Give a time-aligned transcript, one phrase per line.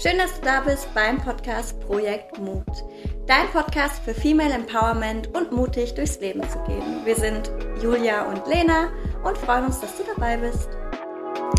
[0.00, 2.64] Schön, dass du da bist beim Podcast Projekt Mut.
[3.26, 7.04] Dein Podcast für Female Empowerment und mutig durchs Leben zu gehen.
[7.04, 7.50] Wir sind
[7.82, 8.92] Julia und Lena
[9.24, 10.68] und freuen uns, dass du dabei bist.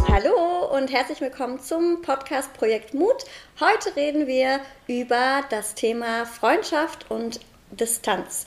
[0.08, 3.26] Hallo und herzlich willkommen zum Podcast Projekt Mut.
[3.60, 8.46] Heute reden wir über das Thema Freundschaft und Distanz.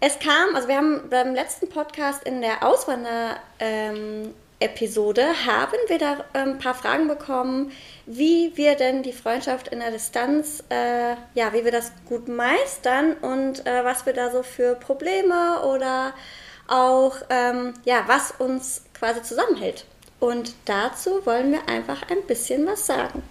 [0.00, 5.98] Es kam, also wir haben beim letzten Podcast in der Auswander ähm, Episode haben wir
[5.98, 7.72] da ein ähm, paar Fragen bekommen,
[8.04, 13.14] wie wir denn die Freundschaft in der Distanz, äh, ja, wie wir das gut meistern
[13.14, 16.12] und äh, was wir da so für Probleme oder
[16.68, 19.86] auch, ähm, ja, was uns quasi zusammenhält.
[20.20, 23.22] Und dazu wollen wir einfach ein bisschen was sagen.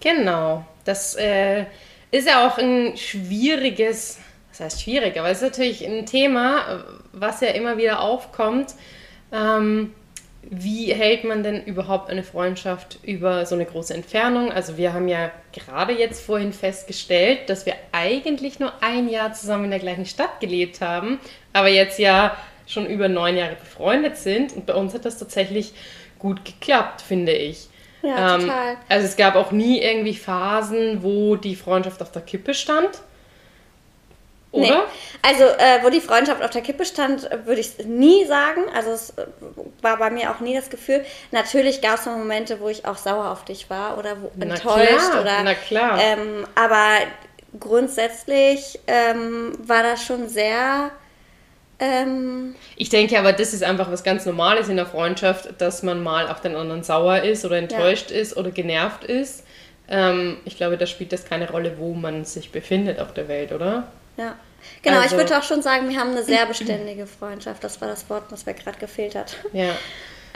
[0.00, 1.66] Genau, das äh,
[2.10, 4.18] ist ja auch ein schwieriges,
[4.50, 8.74] das heißt schwierig, aber es ist natürlich ein Thema, was ja immer wieder aufkommt.
[9.30, 9.92] Ähm,
[10.50, 14.52] wie hält man denn überhaupt eine Freundschaft über so eine große Entfernung?
[14.52, 19.64] Also wir haben ja gerade jetzt vorhin festgestellt, dass wir eigentlich nur ein Jahr zusammen
[19.64, 21.18] in der gleichen Stadt gelebt haben,
[21.52, 24.52] aber jetzt ja schon über neun Jahre befreundet sind.
[24.52, 25.72] Und bei uns hat das tatsächlich
[26.18, 27.68] gut geklappt, finde ich.
[28.02, 28.76] Ja, ähm, total.
[28.88, 33.02] Also es gab auch nie irgendwie Phasen, wo die Freundschaft auf der Kippe stand.
[34.54, 34.66] Oder?
[34.66, 34.82] Nee.
[35.22, 38.62] Also, äh, wo die Freundschaft auf der Kippe stand, würde ich nie sagen.
[38.74, 39.26] Also, es äh,
[39.82, 41.04] war bei mir auch nie das Gefühl.
[41.32, 44.60] Natürlich gab es Momente, wo ich auch sauer auf dich war oder enttäuscht.
[44.60, 45.20] Klar.
[45.20, 45.98] Oder, Na klar.
[46.00, 46.98] Ähm, aber
[47.58, 50.90] grundsätzlich ähm, war das schon sehr.
[51.80, 56.02] Ähm, ich denke aber, das ist einfach was ganz Normales in der Freundschaft, dass man
[56.02, 58.18] mal auf den anderen sauer ist oder enttäuscht ja.
[58.18, 59.44] ist oder genervt ist.
[59.88, 63.52] Ähm, ich glaube, da spielt das keine Rolle, wo man sich befindet auf der Welt,
[63.52, 63.88] oder?
[64.16, 64.36] Ja.
[64.82, 67.62] Genau, also, ich würde auch schon sagen, wir haben eine sehr beständige Freundschaft.
[67.62, 69.36] Das war das Wort, was mir gerade gefehlt hat.
[69.52, 69.70] Ja.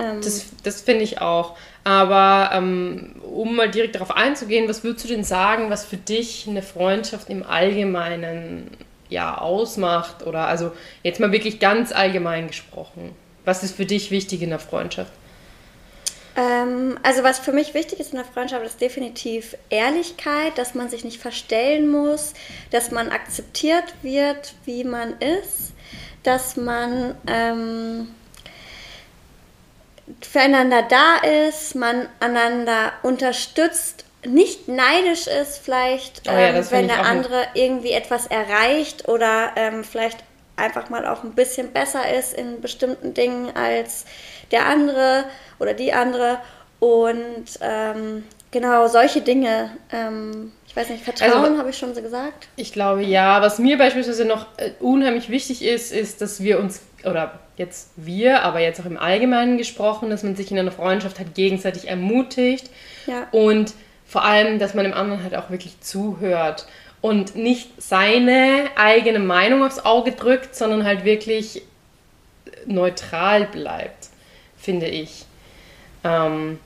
[0.01, 1.57] Ähm, das, das finde ich auch.
[1.85, 6.47] Aber ähm, um mal direkt darauf einzugehen, was würdest du denn sagen, was für dich
[6.49, 8.71] eine Freundschaft im Allgemeinen
[9.09, 10.25] ja ausmacht?
[10.25, 13.11] Oder also jetzt mal wirklich ganz allgemein gesprochen.
[13.45, 15.13] Was ist für dich wichtig in der Freundschaft?
[16.39, 20.89] Ähm, also was für mich wichtig ist in der Freundschaft, ist definitiv Ehrlichkeit, dass man
[20.89, 22.33] sich nicht verstellen muss,
[22.71, 25.73] dass man akzeptiert wird, wie man ist,
[26.23, 28.15] dass man ähm,
[30.21, 31.17] füreinander da
[31.49, 37.93] ist, man einander unterstützt, nicht neidisch ist vielleicht, oh ja, ähm, wenn der andere irgendwie
[37.93, 40.19] etwas erreicht oder ähm, vielleicht
[40.59, 44.05] einfach mal auch ein bisschen besser ist in bestimmten Dingen als
[44.51, 45.25] der andere
[45.59, 46.39] oder die andere.
[46.81, 49.71] Und ähm, genau solche Dinge.
[49.93, 52.49] Ähm, ich weiß nicht, Vertrauen also, habe ich schon so gesagt.
[52.57, 53.41] Ich glaube ja.
[53.43, 58.43] Was mir beispielsweise noch äh, unheimlich wichtig ist, ist, dass wir uns, oder jetzt wir,
[58.43, 62.71] aber jetzt auch im Allgemeinen gesprochen, dass man sich in einer Freundschaft halt gegenseitig ermutigt.
[63.07, 63.27] Ja.
[63.33, 63.75] Und
[64.07, 66.67] vor allem, dass man dem anderen halt auch wirklich zuhört
[67.01, 71.63] und nicht seine eigene Meinung aufs Auge drückt, sondern halt wirklich
[72.67, 74.09] neutral bleibt
[74.59, 75.25] finde ich.
[76.05, 76.59] Ähm,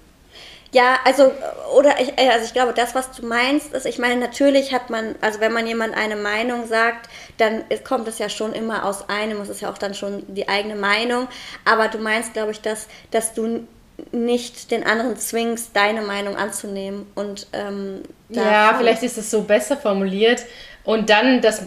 [0.72, 1.31] ja, also,
[1.76, 4.91] oder ich, äh, also ich glaube, das, was du meinst, ist, ich meine, natürlich hat
[4.91, 9.09] man, also wenn man jemand eine Meinung sagt, dann kommt es ja schon immer aus
[9.09, 11.28] einem, es ist ja auch dann schon die eigene Meinung,
[11.65, 13.69] aber du meinst, glaube ich, dass, dass du
[14.10, 19.76] nicht den anderen zwingst, deine Meinung anzunehmen und ähm, ja, vielleicht ist es so besser
[19.76, 20.44] formuliert
[20.84, 21.66] und dann, dass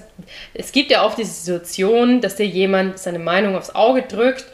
[0.53, 4.45] es gibt ja oft diese Situation, dass dir jemand seine Meinung aufs Auge drückt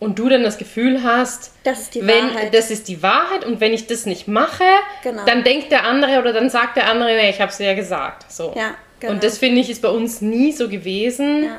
[0.00, 2.54] und du dann das Gefühl hast, das ist die wenn, Wahrheit.
[2.54, 4.64] Das ist die Wahrheit und wenn ich das nicht mache,
[5.02, 5.24] genau.
[5.24, 8.30] dann denkt der andere oder dann sagt der andere, ich habe es ja gesagt.
[8.30, 8.52] So.
[8.56, 9.12] Ja, genau.
[9.12, 11.44] Und das finde ich ist bei uns nie so gewesen.
[11.44, 11.58] Ja.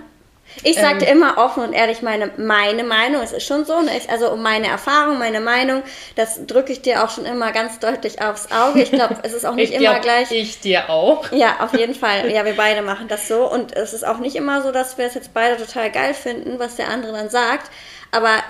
[0.64, 3.22] Ich sagte ähm, immer offen und ehrlich meine, meine Meinung.
[3.22, 3.92] Es ist schon so, ne?
[4.10, 5.84] also um meine Erfahrung, meine Meinung,
[6.16, 8.82] das drücke ich dir auch schon immer ganz deutlich aufs Auge.
[8.82, 10.32] Ich glaube, es ist auch nicht immer gleich.
[10.32, 11.32] Ich dir auch.
[11.32, 12.30] Ja, auf jeden Fall.
[12.36, 13.50] Ja, wir beide machen das so.
[13.50, 16.60] Und es ist auch nicht immer so, dass wir es jetzt beide total geil finden,
[16.60, 17.72] was der andere dann sagt.
[18.12, 18.44] Aber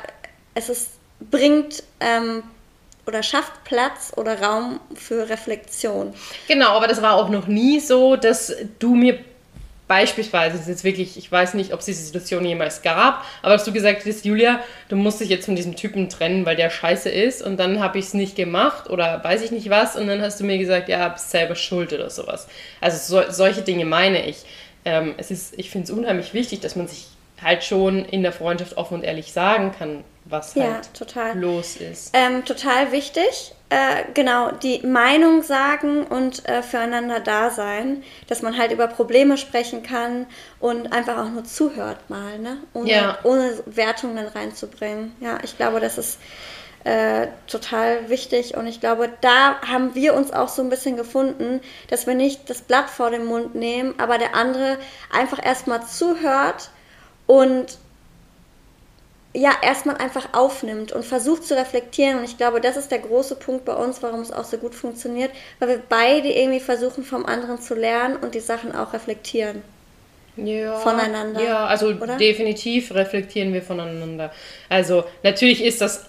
[0.55, 2.43] es ist, bringt ähm,
[3.05, 6.13] oder schafft Platz oder Raum für Reflexion.
[6.47, 9.19] Genau, aber das war auch noch nie so, dass du mir
[9.87, 13.53] beispielsweise, das ist jetzt wirklich, ich weiß nicht, ob es diese Situation jemals gab, aber
[13.53, 14.59] dass du gesagt hast, Julia,
[14.89, 17.99] du musst dich jetzt von diesem Typen trennen, weil der scheiße ist und dann habe
[17.99, 20.89] ich es nicht gemacht oder weiß ich nicht was und dann hast du mir gesagt,
[20.89, 22.47] ja, bist selber schuld oder sowas.
[22.81, 24.45] Also so, solche Dinge meine ich.
[24.85, 27.07] Ähm, es ist, ich finde es unheimlich wichtig, dass man sich
[27.41, 31.37] halt schon in der Freundschaft offen und ehrlich sagen kann, was ja, halt total.
[31.37, 32.11] los ist.
[32.13, 33.54] Ähm, total wichtig.
[33.69, 39.37] Äh, genau, die Meinung sagen und äh, füreinander da sein, dass man halt über Probleme
[39.37, 40.27] sprechen kann
[40.59, 42.57] und einfach auch nur zuhört mal, ne?
[42.73, 43.17] ohne, ja.
[43.23, 45.15] ohne Wertungen reinzubringen.
[45.19, 46.19] Ja, ich glaube, das ist
[46.85, 48.55] äh, total wichtig.
[48.55, 51.59] Und ich glaube, da haben wir uns auch so ein bisschen gefunden,
[51.89, 54.77] dass wir nicht das Blatt vor den Mund nehmen, aber der andere
[55.11, 56.69] einfach erstmal zuhört
[57.25, 57.79] und
[59.35, 62.19] ja, erstmal einfach aufnimmt und versucht zu reflektieren.
[62.19, 64.73] Und ich glaube, das ist der große Punkt bei uns, warum es auch so gut
[64.73, 69.61] funktioniert, weil wir beide irgendwie versuchen, vom anderen zu lernen und die Sachen auch reflektieren.
[70.37, 71.41] Ja, voneinander.
[71.41, 72.17] Ja, also oder?
[72.17, 74.31] definitiv reflektieren wir voneinander.
[74.69, 76.05] Also natürlich ist das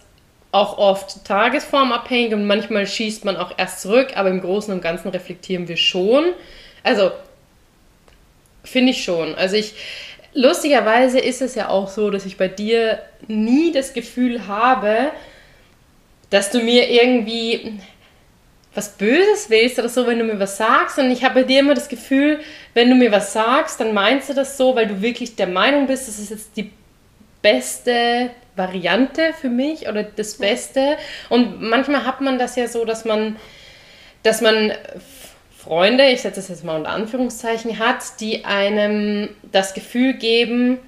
[0.52, 5.08] auch oft tagesformabhängig und manchmal schießt man auch erst zurück, aber im Großen und Ganzen
[5.08, 6.32] reflektieren wir schon.
[6.82, 7.11] Also
[8.64, 9.34] finde ich schon.
[9.34, 9.75] Also ich
[10.37, 15.11] lustigerweise ist es ja auch so, dass ich bei dir nie das Gefühl habe,
[16.31, 17.81] dass du mir irgendwie
[18.75, 20.99] was Böses willst oder so, wenn du mir was sagst.
[20.99, 22.41] Und ich habe bei dir immer das Gefühl,
[22.75, 25.87] wenn du mir was sagst, dann meinst du das so, weil du wirklich der Meinung
[25.87, 26.71] bist, das ist jetzt die
[27.41, 30.99] beste Variante für mich oder das Beste.
[31.31, 33.37] Und manchmal hat man das ja so, dass man,
[34.23, 34.73] dass man
[35.67, 40.79] Freunde, ich setze das jetzt mal unter Anführungszeichen, hat, die einem das Gefühl geben,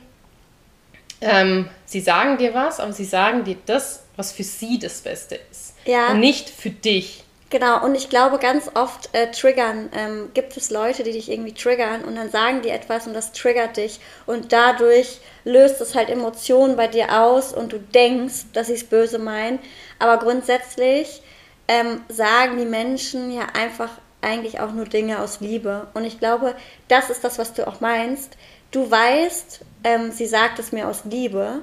[1.21, 5.41] ähm, sie sagen dir was, aber sie sagen dir das, was für sie das Beste
[5.51, 5.75] ist.
[5.85, 6.13] Ja.
[6.13, 7.25] Und nicht für dich.
[7.51, 11.55] Genau, und ich glaube, ganz oft äh, triggern, ähm, gibt es Leute, die dich irgendwie
[11.55, 16.11] triggern und dann sagen die etwas und das triggert dich und dadurch löst es halt
[16.11, 19.59] Emotionen bei dir aus und du denkst, dass sie es böse meinen.
[19.99, 21.23] Aber grundsätzlich
[21.67, 25.87] ähm, sagen die Menschen ja einfach eigentlich auch nur Dinge aus Liebe.
[25.95, 26.55] Und ich glaube,
[26.89, 28.37] das ist das, was du auch meinst.
[28.71, 31.61] Du weißt, ähm, sie sagt es mir aus Liebe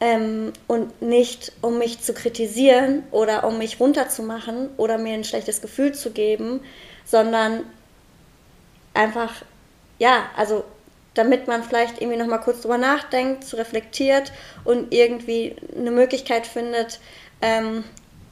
[0.00, 5.60] ähm, und nicht um mich zu kritisieren oder um mich runterzumachen oder mir ein schlechtes
[5.60, 6.60] Gefühl zu geben,
[7.04, 7.64] sondern
[8.94, 9.42] einfach,
[9.98, 10.64] ja, also
[11.14, 14.32] damit man vielleicht irgendwie nochmal kurz drüber nachdenkt, zu reflektiert
[14.64, 17.00] und irgendwie eine Möglichkeit findet,
[17.42, 17.84] ähm,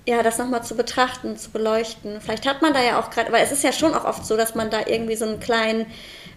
[0.07, 2.21] ja, das nochmal zu betrachten, zu beleuchten.
[2.21, 4.37] Vielleicht hat man da ja auch gerade, weil es ist ja schon auch oft so,
[4.37, 5.87] dass man da irgendwie so einen kleinen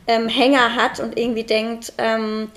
[0.08, 2.52] ähm, Hänger hat und irgendwie denkt, ähm,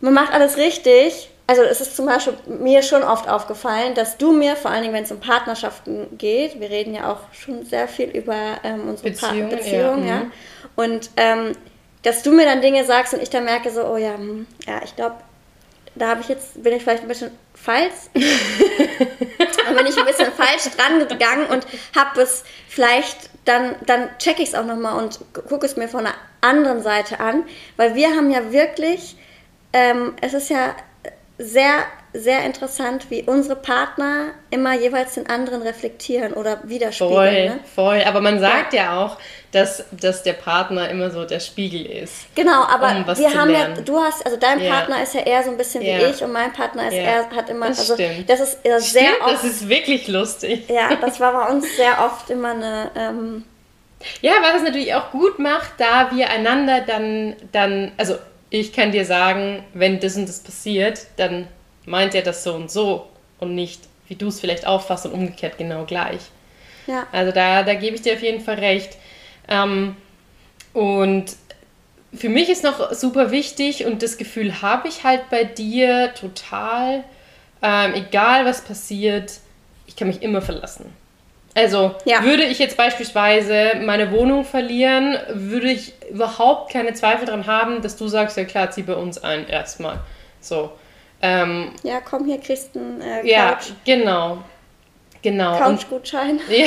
[0.00, 1.30] man macht alles richtig.
[1.46, 4.94] Also es ist zum Beispiel mir schon oft aufgefallen, dass du mir, vor allen Dingen
[4.94, 9.10] wenn es um Partnerschaften geht, wir reden ja auch schon sehr viel über ähm, unsere
[9.10, 10.08] Beziehung, Beziehung ja.
[10.08, 10.20] ja.
[10.20, 10.32] Mhm.
[10.76, 11.52] Und ähm,
[12.02, 14.80] dass du mir dann Dinge sagst und ich dann merke so, oh ja, hm, ja,
[14.84, 15.16] ich glaube,
[15.94, 20.70] da habe ich jetzt, bin ich vielleicht ein bisschen falsch, bin ich ein bisschen falsch
[20.76, 25.18] dran gegangen und habe es vielleicht, dann, dann checke ich es auch nochmal und
[25.48, 27.44] gucke es mir von einer anderen Seite an,
[27.76, 29.16] weil wir haben ja wirklich
[29.72, 30.74] ähm, es ist ja
[31.38, 37.14] sehr, sehr interessant, wie unsere Partner immer jeweils den anderen reflektieren oder widerspiegeln.
[37.14, 37.60] Voll, ne?
[37.74, 38.02] voll.
[38.06, 39.18] Aber man sagt ja, ja auch,
[39.52, 42.34] dass, dass der Partner immer so der Spiegel ist.
[42.34, 43.76] Genau, aber um wir haben lernen.
[43.76, 44.72] ja, du hast, also dein ja.
[44.72, 45.98] Partner ist ja eher so ein bisschen ja.
[45.98, 47.02] wie ich und mein Partner ist ja.
[47.02, 48.28] eher, hat immer, das also stimmt.
[48.28, 49.32] das ist sehr stimmt, oft.
[49.32, 50.68] Das ist wirklich lustig.
[50.68, 52.90] Ja, das war bei uns sehr oft immer eine.
[52.96, 53.44] Ähm,
[54.20, 58.16] ja, was es natürlich auch gut macht, da wir einander dann, dann, also
[58.50, 61.48] ich kann dir sagen, wenn das und das passiert, dann
[61.88, 63.06] meint er das so und so
[63.38, 66.20] und nicht, wie du es vielleicht auffasst und umgekehrt genau gleich.
[66.86, 67.06] Ja.
[67.12, 68.96] Also da, da gebe ich dir auf jeden Fall recht.
[69.48, 69.96] Ähm,
[70.72, 71.36] und
[72.14, 77.04] für mich ist noch super wichtig und das Gefühl habe ich halt bei dir total,
[77.62, 79.32] ähm, egal was passiert,
[79.86, 80.86] ich kann mich immer verlassen.
[81.54, 82.22] Also ja.
[82.22, 87.96] würde ich jetzt beispielsweise meine Wohnung verlieren, würde ich überhaupt keine Zweifel daran haben, dass
[87.96, 89.98] du sagst, ja klar, zieh bei uns ein erstmal.
[90.40, 90.70] So.
[91.20, 93.26] Ähm, ja, komm hier, kriegst einen äh, Couch.
[93.26, 94.42] Ja, genau.
[95.22, 95.58] Genau.
[95.58, 96.40] Couchgutschein.
[96.50, 96.66] Ja.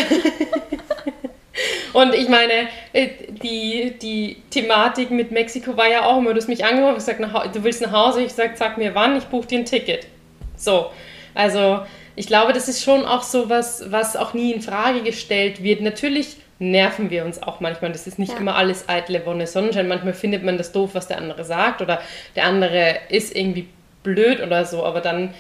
[1.93, 6.47] Und ich meine, äh, die, die Thematik mit Mexiko war ja auch immer, du hast
[6.47, 9.59] mich angerufen, gesagt, du willst nach Hause, ich sag, sag mir wann, ich buche dir
[9.59, 10.07] ein Ticket.
[10.55, 10.91] So,
[11.35, 11.81] also
[12.15, 15.81] ich glaube, das ist schon auch so was, was auch nie in Frage gestellt wird.
[15.81, 17.91] Natürlich nerven wir uns auch manchmal.
[17.91, 18.39] Das ist nicht ja.
[18.39, 19.87] immer alles eitle Wonne Sonnenschein.
[19.87, 22.01] Manchmal findet man das doof, was der andere sagt oder
[22.35, 23.67] der andere ist irgendwie
[24.03, 24.83] blöd oder so.
[24.83, 25.33] Aber dann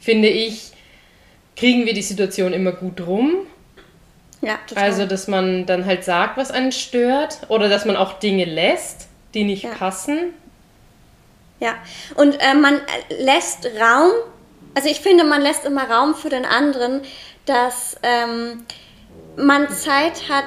[0.00, 0.72] finde ich,
[1.56, 3.46] kriegen wir die Situation immer gut rum.
[4.40, 4.84] Ja, total.
[4.84, 9.08] Also, dass man dann halt sagt, was einen stört oder dass man auch Dinge lässt,
[9.34, 9.70] die nicht ja.
[9.70, 10.34] passen.
[11.60, 11.74] Ja,
[12.16, 14.10] und äh, man lässt Raum
[14.74, 17.02] also ich finde, man lässt immer Raum für den anderen,
[17.46, 18.64] dass ähm,
[19.36, 20.46] man Zeit hat.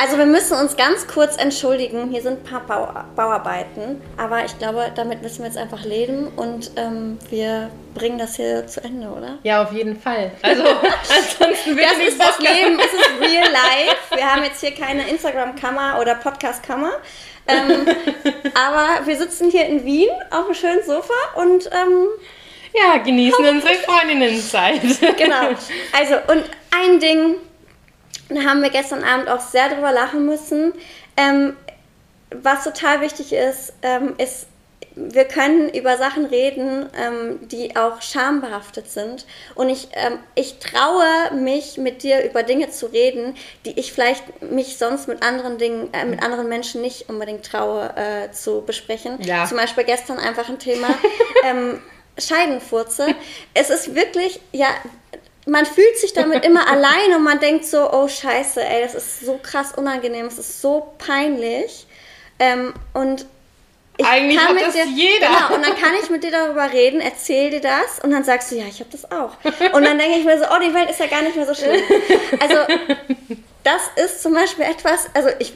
[0.00, 2.10] Also wir müssen uns ganz kurz entschuldigen.
[2.10, 6.28] Hier sind ein paar Bau Bauarbeiten, aber ich glaube, damit müssen wir jetzt einfach leben
[6.36, 9.38] und ähm, wir bringen das hier zu Ende, oder?
[9.42, 10.30] Ja, auf jeden Fall.
[10.42, 13.96] Also ansonsten Das ist das Leben, es ist real life.
[14.14, 16.92] Wir haben jetzt hier keine Instagram-Kammer oder Podcast-Kammer.
[17.46, 17.86] Ähm,
[18.54, 22.06] aber wir sitzen hier in Wien auf einem schönen Sofa und ähm,
[22.72, 24.80] Ja, genießen unsere Freundinnenzeit.
[25.18, 25.48] genau.
[25.92, 27.34] Also, und ein Ding,
[28.36, 30.72] da haben wir gestern Abend auch sehr drüber lachen müssen.
[31.16, 31.56] Ähm,
[32.30, 34.46] was total wichtig ist, ähm, ist,
[34.94, 39.26] wir können über Sachen reden, ähm, die auch schambehaftet sind.
[39.54, 44.42] Und ich, ähm, ich traue mich, mit dir über Dinge zu reden, die ich vielleicht
[44.42, 49.20] mich sonst mit anderen Dingen, äh, mit anderen Menschen nicht unbedingt traue äh, zu besprechen.
[49.22, 49.46] Ja.
[49.46, 50.88] Zum Beispiel gestern einfach ein Thema.
[51.44, 51.80] ähm,
[52.18, 53.14] Scheidenfurze.
[53.54, 54.68] Es ist wirklich, ja,
[55.50, 59.20] man fühlt sich damit immer allein und man denkt so, oh scheiße, ey, das ist
[59.20, 61.86] so krass unangenehm, es ist so peinlich.
[62.38, 63.26] Ähm, und
[63.96, 65.26] ich Eigentlich kann hat mit das dir, jeder.
[65.26, 68.50] Genau, und dann kann ich mit dir darüber reden, erzähl dir das und dann sagst
[68.50, 69.32] du, ja, ich habe das auch.
[69.74, 71.54] Und dann denke ich mir so, oh, die Welt ist ja gar nicht mehr so
[71.54, 71.82] schlimm.
[72.38, 72.56] Also
[73.64, 75.52] das ist zum Beispiel etwas, also ich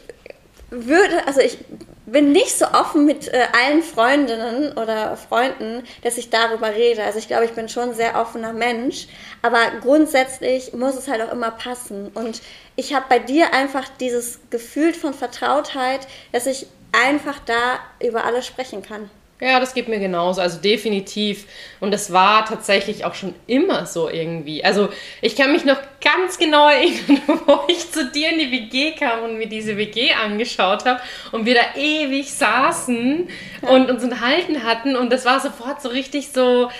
[0.70, 1.58] würde, also ich
[2.06, 7.02] bin nicht so offen mit äh, allen Freundinnen oder Freunden, dass ich darüber rede.
[7.02, 9.06] Also ich glaube, ich bin schon ein sehr offener Mensch,
[9.42, 12.08] aber grundsätzlich muss es halt auch immer passen.
[12.14, 12.42] Und
[12.76, 18.46] ich habe bei dir einfach dieses Gefühl von Vertrautheit, dass ich einfach da über alles
[18.46, 19.10] sprechen kann.
[19.40, 21.46] Ja, das geht mir genauso, also definitiv.
[21.80, 24.64] Und das war tatsächlich auch schon immer so irgendwie.
[24.64, 28.92] Also ich kann mich noch ganz genau erinnern, wo ich zu dir in die WG
[28.92, 31.00] kam und mir diese WG angeschaut habe
[31.32, 33.28] und wir da ewig saßen
[33.62, 33.68] ja.
[33.68, 36.70] und uns unterhalten hatten und das war sofort so richtig so,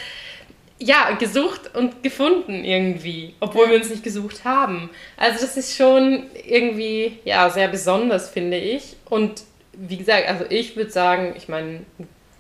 [0.79, 3.71] ja, gesucht und gefunden irgendwie, obwohl ja.
[3.73, 4.91] wir uns nicht gesucht haben.
[5.17, 8.97] Also das ist schon irgendwie, ja, sehr besonders, finde ich.
[9.09, 9.43] Und
[9.73, 11.81] wie gesagt, also ich würde sagen, ich meine,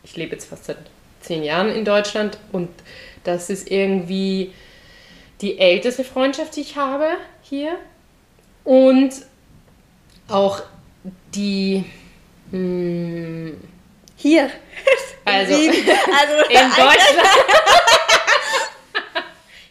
[0.05, 0.79] ich lebe jetzt fast seit
[1.21, 2.69] zehn Jahren in Deutschland und
[3.25, 4.53] das ist irgendwie
[5.41, 7.79] die älteste Freundschaft, die ich habe hier.
[8.65, 9.13] Und
[10.29, 10.63] auch
[11.35, 11.85] die.
[12.51, 13.61] Hm,
[14.17, 14.51] hier.
[15.25, 15.71] Also, also
[16.49, 17.29] in Deutschland.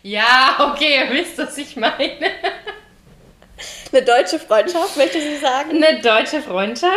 [0.04, 2.32] ja, okay, ihr wisst, was ich meine.
[3.92, 5.84] Eine deutsche Freundschaft, möchte sie sagen?
[5.84, 6.92] Eine deutsche Freundschaft.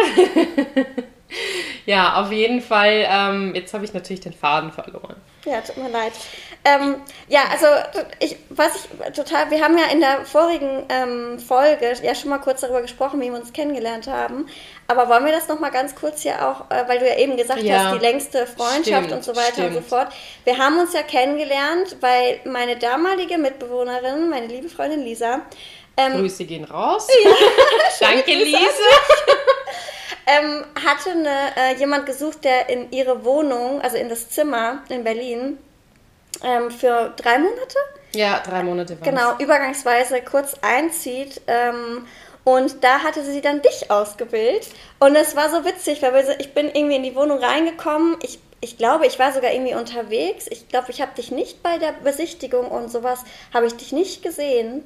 [1.87, 3.07] ja, auf jeden Fall.
[3.09, 5.17] Ähm, jetzt habe ich natürlich den Faden verloren.
[5.45, 6.13] Ja, tut mir leid.
[6.65, 6.97] Ähm,
[7.29, 7.67] ja, also
[8.19, 12.39] ich, was ich total, wir haben ja in der vorigen ähm, Folge ja schon mal
[12.39, 14.49] kurz darüber gesprochen, wie wir uns kennengelernt haben.
[14.89, 17.37] Aber wollen wir das noch mal ganz kurz hier auch, äh, weil du ja eben
[17.37, 19.69] gesagt ja, hast, die längste Freundschaft stimmt, und so weiter stimmt.
[19.69, 20.09] und so fort.
[20.43, 25.43] Wir haben uns ja kennengelernt, weil meine damalige Mitbewohnerin, meine liebe Freundin Lisa,
[25.97, 27.07] ähm, Grüße gehen raus.
[27.25, 27.31] Ja,
[28.01, 28.59] Danke, Lisa.
[30.27, 35.05] Ähm, hatte eine, äh, jemand gesucht, der in ihre Wohnung, also in das Zimmer in
[35.05, 35.59] Berlin,
[36.43, 37.79] ähm, für drei Monate?
[38.13, 41.41] Ja, drei Monate war Genau, übergangsweise kurz einzieht.
[41.47, 42.07] Ähm,
[42.45, 44.69] und da hatte sie dann dich ausgebildet.
[44.99, 48.17] Und es war so witzig, weil ich bin irgendwie in die Wohnung reingekommen.
[48.23, 50.47] Ich, ich glaube, ich war sogar irgendwie unterwegs.
[50.51, 54.23] Ich glaube, ich habe dich nicht bei der Besichtigung und sowas, habe ich dich nicht
[54.23, 54.85] gesehen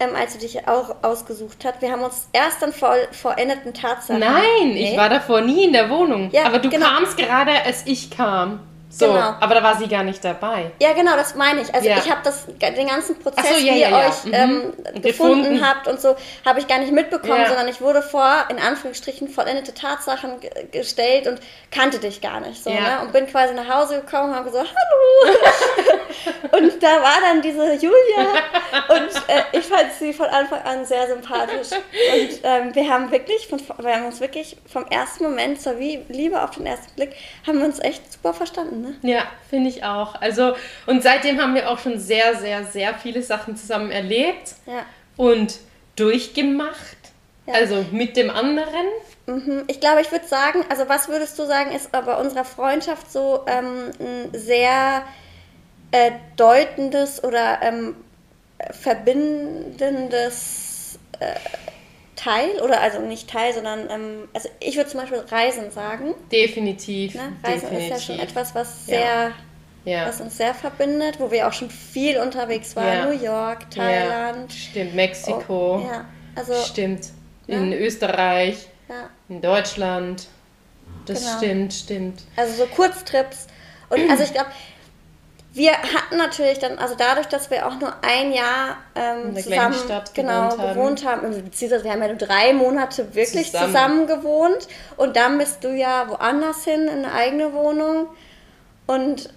[0.00, 1.80] ähm, als du dich auch ausgesucht hast.
[1.82, 4.20] Wir haben uns erst dann vor vollendeten Tatsachen.
[4.20, 4.92] Nein, nee.
[4.92, 6.30] ich war davor nie in der Wohnung.
[6.32, 6.86] Ja, Aber du genau.
[6.86, 8.60] kamst gerade, als ich kam.
[8.92, 9.34] So, genau.
[9.38, 10.72] aber da war sie gar nicht dabei.
[10.82, 11.72] Ja, genau, das meine ich.
[11.72, 11.98] Also ja.
[11.98, 12.28] ich habe
[12.58, 14.34] den ganzen Prozess, so, ja, wie ihr ja, euch mhm.
[14.34, 18.46] ähm, gefunden, gefunden, habt und so, habe ich gar nicht mitbekommen, sondern ich wurde vor,
[18.48, 20.40] in Anführungsstrichen, vollendete Tatsachen
[20.72, 21.38] gestellt und
[21.70, 22.64] kannte dich gar nicht.
[22.64, 23.00] So, ne?
[23.02, 25.36] Und bin quasi nach Hause gekommen und habe gesagt, hallo.
[26.58, 28.32] und da war dann diese Julia
[28.88, 31.70] und äh, ich fand sie von Anfang an sehr sympathisch.
[31.70, 36.42] Und ähm, wir haben wirklich, von, wir haben uns wirklich vom ersten Moment zur Liebe
[36.42, 37.14] auf den ersten Blick,
[37.46, 38.94] haben wir uns echt super verstanden ne?
[39.02, 40.20] Ja, finde ich auch.
[40.20, 40.54] Also,
[40.86, 44.84] und seitdem haben wir auch schon sehr, sehr, sehr viele Sachen zusammen erlebt ja.
[45.16, 45.58] und
[45.96, 46.98] durchgemacht.
[47.46, 47.54] Ja.
[47.54, 48.86] Also mit dem anderen.
[49.26, 49.64] Mhm.
[49.66, 53.44] Ich glaube, ich würde sagen, also was würdest du sagen, ist bei unserer Freundschaft so
[53.46, 55.02] ähm, ein sehr
[55.92, 57.96] äh, deutendes oder ähm,
[58.72, 61.34] verbindendes äh,
[62.20, 66.14] Teil oder also nicht Teil, sondern ähm, also ich würde zum Beispiel Reisen sagen.
[66.30, 67.14] Definitiv.
[67.14, 67.32] Ne?
[67.42, 67.96] Reisen definitiv.
[67.96, 69.32] ist ja schon etwas, was sehr,
[69.86, 70.06] ja.
[70.06, 72.86] was uns sehr verbindet, wo wir auch schon viel unterwegs waren.
[72.86, 73.06] Ja.
[73.06, 74.52] New York, Thailand.
[74.52, 75.76] Stimmt, Mexiko.
[75.76, 77.08] Oh, ja, also stimmt.
[77.46, 78.68] In Österreich,
[79.28, 80.28] in Deutschland.
[81.06, 81.36] Das genau.
[81.38, 82.22] stimmt, stimmt.
[82.36, 83.46] Also so Kurztrips.
[83.88, 84.50] Und also ich glaube,
[85.52, 89.74] wir hatten natürlich dann, also dadurch, dass wir auch nur ein Jahr ähm, zusammen
[90.14, 91.22] genau, gewohnt, gewohnt haben.
[91.22, 93.66] haben, beziehungsweise wir haben ja nur drei Monate wirklich zusammen.
[93.66, 98.06] zusammen gewohnt und dann bist du ja woanders hin in eine eigene Wohnung
[98.86, 99.30] und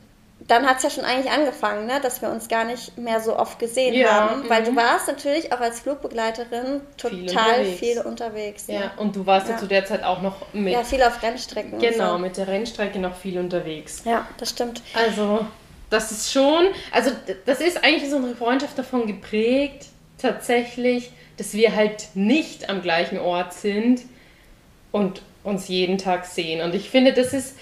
[0.48, 3.38] dann hat es ja schon eigentlich angefangen, ne, dass wir uns gar nicht mehr so
[3.38, 4.75] oft gesehen ja, haben, weil du mhm.
[4.75, 7.79] warst natürlich auch als Flugbegleiterin total viel unterwegs.
[7.79, 8.74] Viel unterwegs ne?
[8.75, 9.53] Ja, und du warst ja.
[9.53, 9.60] ja.
[9.60, 10.74] zu der Zeit auch noch mit.
[10.74, 11.79] Ja, viel auf Rennstrecken.
[11.79, 12.17] Genau, so.
[12.17, 14.01] mit der Rennstrecke noch viel unterwegs.
[14.03, 14.82] Ja, das stimmt.
[14.93, 15.46] Also
[15.94, 17.12] das ist schon, also
[17.46, 23.20] das ist eigentlich so unsere Freundschaft davon geprägt, tatsächlich, dass wir halt nicht am gleichen
[23.20, 24.02] Ort sind
[24.92, 26.62] und uns jeden Tag sehen.
[26.62, 27.58] Und ich finde, das ist.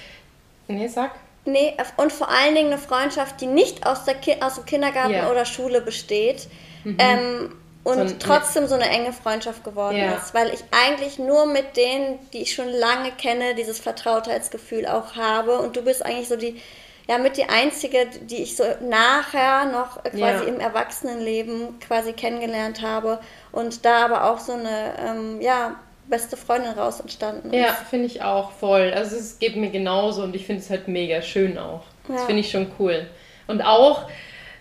[0.68, 1.12] Nee, sag.
[1.44, 5.14] Nee, und vor allen Dingen eine Freundschaft, die nicht aus, der Ki aus dem Kindergarten
[5.14, 5.30] ja.
[5.32, 6.48] oder Schule besteht.
[6.84, 6.98] Mhm.
[7.00, 7.52] Ähm,
[7.84, 10.14] und so ein, trotzdem so eine enge Freundschaft geworden ja.
[10.14, 15.16] ist, weil ich eigentlich nur mit denen, die ich schon lange kenne, dieses Vertrautheitsgefühl auch
[15.16, 16.62] habe und du bist eigentlich so die,
[17.08, 20.42] ja, mit die einzige, die ich so nachher noch quasi ja.
[20.42, 23.20] im Erwachsenenleben quasi kennengelernt habe
[23.52, 25.76] und da aber auch so eine, ähm, ja,
[26.08, 27.60] beste Freundin raus entstanden ist.
[27.60, 28.94] Ja, finde ich auch voll.
[28.94, 31.84] Also es geht mir genauso und ich finde es halt mega schön auch.
[32.08, 32.16] Ja.
[32.16, 33.08] Das finde ich schon cool.
[33.48, 34.10] Und auch,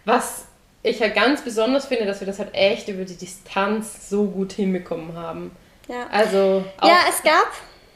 [0.05, 0.47] was
[0.83, 4.53] ich halt ganz besonders finde, dass wir das halt echt über die Distanz so gut
[4.53, 5.55] hinbekommen haben.
[5.89, 6.07] Ja.
[6.11, 7.49] Also ja, es gab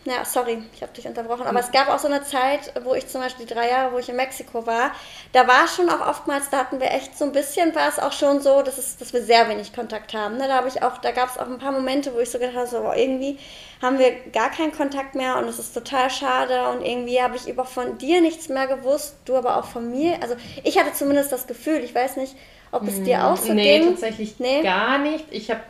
[0.04, 1.46] ja, sorry, ich habe dich unterbrochen.
[1.46, 3.98] Aber es gab auch so eine Zeit, wo ich zum Beispiel die drei Jahre, wo
[3.98, 4.92] ich in Mexiko war,
[5.32, 8.12] da war schon auch oftmals, da hatten wir echt so ein bisschen, war es auch
[8.12, 10.36] schon so, dass, es, dass wir sehr wenig Kontakt haben.
[10.36, 10.46] Ne?
[10.46, 12.56] Da habe ich auch, da gab es auch ein paar Momente, wo ich so gedacht
[12.56, 13.38] habe, so, irgendwie
[13.80, 17.48] haben wir gar keinen Kontakt mehr und es ist total schade und irgendwie habe ich
[17.48, 20.18] über von dir nichts mehr gewusst, du aber auch von mir.
[20.22, 22.34] Also ich hatte zumindest das Gefühl, ich weiß nicht,
[22.72, 23.90] ob es dir hm, auch so nee, ging.
[23.90, 25.24] Tatsächlich nee, tatsächlich gar nicht.
[25.30, 25.60] Ich habe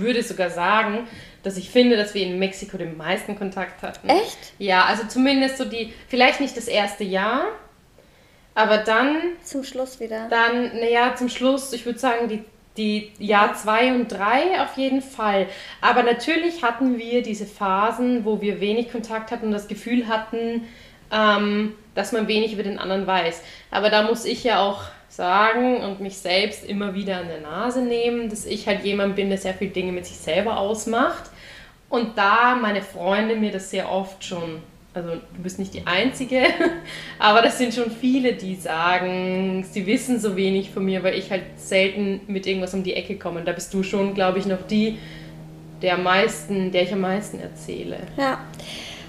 [0.00, 1.06] würde sogar sagen,
[1.42, 4.08] dass ich finde, dass wir in Mexiko den meisten Kontakt hatten.
[4.08, 4.52] Echt?
[4.58, 7.46] Ja, also zumindest so die, vielleicht nicht das erste Jahr,
[8.54, 9.16] aber dann.
[9.42, 10.28] Zum Schluss wieder.
[10.28, 12.44] Dann, naja, zum Schluss, ich würde sagen, die,
[12.76, 15.46] die Jahr zwei und drei auf jeden Fall.
[15.80, 20.66] Aber natürlich hatten wir diese Phasen, wo wir wenig Kontakt hatten und das Gefühl hatten,
[21.12, 23.42] ähm, dass man wenig über den anderen weiß.
[23.70, 24.82] Aber da muss ich ja auch
[25.16, 29.28] sagen und mich selbst immer wieder an der Nase nehmen, dass ich halt jemand bin,
[29.28, 31.30] der sehr viele Dinge mit sich selber ausmacht.
[31.88, 34.60] Und da meine Freunde mir das sehr oft schon,
[34.92, 36.42] also du bist nicht die Einzige,
[37.18, 41.30] aber das sind schon viele, die sagen, sie wissen so wenig von mir, weil ich
[41.30, 43.40] halt selten mit irgendwas um die Ecke komme.
[43.40, 44.98] Und da bist du schon, glaube ich, noch die,
[45.82, 47.98] der meisten, der ich am meisten erzähle.
[48.16, 48.40] Ja.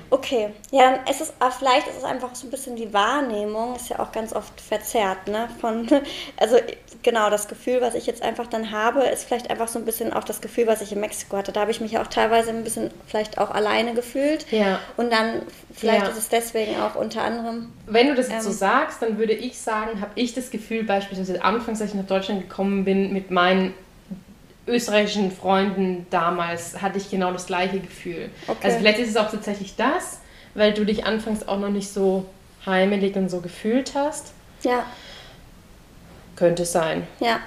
[0.09, 3.89] Okay, ja, dann ist es, vielleicht ist es einfach so ein bisschen die Wahrnehmung, ist
[3.89, 5.49] ja auch ganz oft verzerrt, ne?
[5.59, 5.87] Von,
[6.37, 6.57] also
[7.01, 10.13] genau, das Gefühl, was ich jetzt einfach dann habe, ist vielleicht einfach so ein bisschen
[10.13, 11.51] auch das Gefühl, was ich in Mexiko hatte.
[11.51, 14.51] Da habe ich mich auch teilweise ein bisschen vielleicht auch alleine gefühlt.
[14.51, 14.79] Ja.
[14.97, 15.41] Und dann,
[15.73, 16.11] vielleicht ja.
[16.11, 17.71] ist es deswegen auch unter anderem.
[17.87, 20.83] Wenn du das jetzt ähm, so sagst, dann würde ich sagen, habe ich das Gefühl,
[20.83, 23.73] beispielsweise anfangs, als ich nach Deutschland gekommen bin, mit meinen
[24.67, 28.29] österreichischen Freunden damals hatte ich genau das gleiche Gefühl.
[28.47, 28.59] Okay.
[28.63, 30.19] Also vielleicht ist es auch tatsächlich das,
[30.53, 32.25] weil du dich anfangs auch noch nicht so
[32.65, 34.33] heimelig und so gefühlt hast.
[34.63, 34.85] Ja.
[36.35, 37.07] Könnte sein.
[37.19, 37.39] Ja.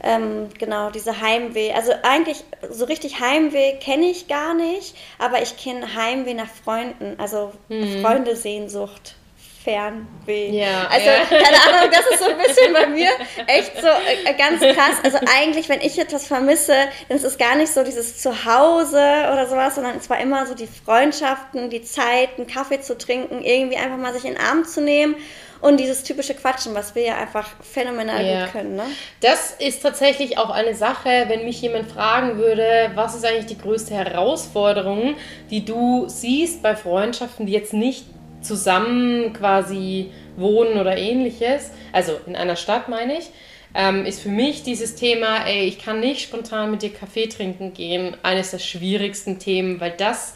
[0.00, 1.72] Ähm, genau, diese Heimweh.
[1.72, 7.18] Also eigentlich so richtig Heimweh kenne ich gar nicht, aber ich kenne Heimweh nach Freunden,
[7.18, 8.02] also mhm.
[8.02, 9.16] Freundesehnsucht.
[9.64, 10.50] Fernweh.
[10.50, 11.24] Ja, also, ja.
[11.24, 13.10] keine Ahnung, das ist so ein bisschen bei mir
[13.46, 14.96] echt so äh, ganz krass.
[15.02, 16.74] Also eigentlich, wenn ich etwas vermisse,
[17.08, 18.98] dann ist es gar nicht so dieses Zuhause
[19.32, 23.42] oder sowas, sondern es war immer so die Freundschaften, die Zeit, einen Kaffee zu trinken,
[23.42, 25.16] irgendwie einfach mal sich in den Arm zu nehmen
[25.60, 28.44] und dieses typische Quatschen, was wir ja einfach phänomenal ja.
[28.44, 28.76] gut können.
[28.76, 28.84] Ne?
[29.20, 33.58] Das ist tatsächlich auch eine Sache, wenn mich jemand fragen würde, was ist eigentlich die
[33.58, 35.16] größte Herausforderung,
[35.50, 38.06] die du siehst bei Freundschaften, die jetzt nicht
[38.48, 43.30] zusammen quasi wohnen oder ähnliches, also in einer Stadt meine ich,
[43.74, 47.74] ähm, ist für mich dieses Thema, ey, ich kann nicht spontan mit dir Kaffee trinken
[47.74, 50.34] gehen, eines der schwierigsten Themen, weil das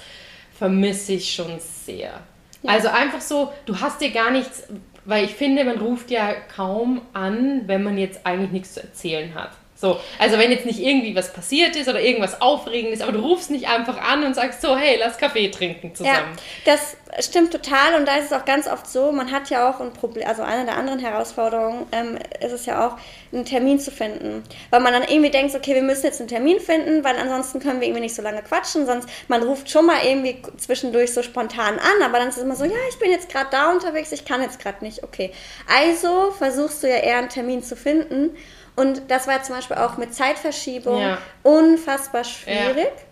[0.56, 2.20] vermisse ich schon sehr.
[2.62, 2.70] Ja.
[2.70, 4.64] Also einfach so, du hast dir gar nichts,
[5.04, 9.34] weil ich finde, man ruft ja kaum an, wenn man jetzt eigentlich nichts zu erzählen
[9.34, 9.50] hat.
[9.82, 13.50] So, also wenn jetzt nicht irgendwie was passiert ist oder irgendwas Aufregendes, aber du rufst
[13.50, 16.38] nicht einfach an und sagst so, hey, lass Kaffee trinken zusammen.
[16.64, 19.68] Ja, das stimmt total und da ist es auch ganz oft so, man hat ja
[19.68, 22.96] auch ein Problem, also eine der anderen Herausforderungen ähm, ist es ja auch,
[23.32, 24.44] einen Termin zu finden.
[24.70, 27.80] Weil man dann irgendwie denkt, okay, wir müssen jetzt einen Termin finden, weil ansonsten können
[27.80, 31.80] wir irgendwie nicht so lange quatschen, sonst man ruft schon mal irgendwie zwischendurch so spontan
[31.80, 34.24] an, aber dann ist es immer so, ja, ich bin jetzt gerade da unterwegs, ich
[34.24, 35.32] kann jetzt gerade nicht, okay.
[35.66, 38.36] Also versuchst du ja eher einen Termin zu finden
[38.76, 41.18] und das war zum Beispiel auch mit Zeitverschiebung ja.
[41.42, 42.76] unfassbar schwierig.
[42.76, 43.02] Ja.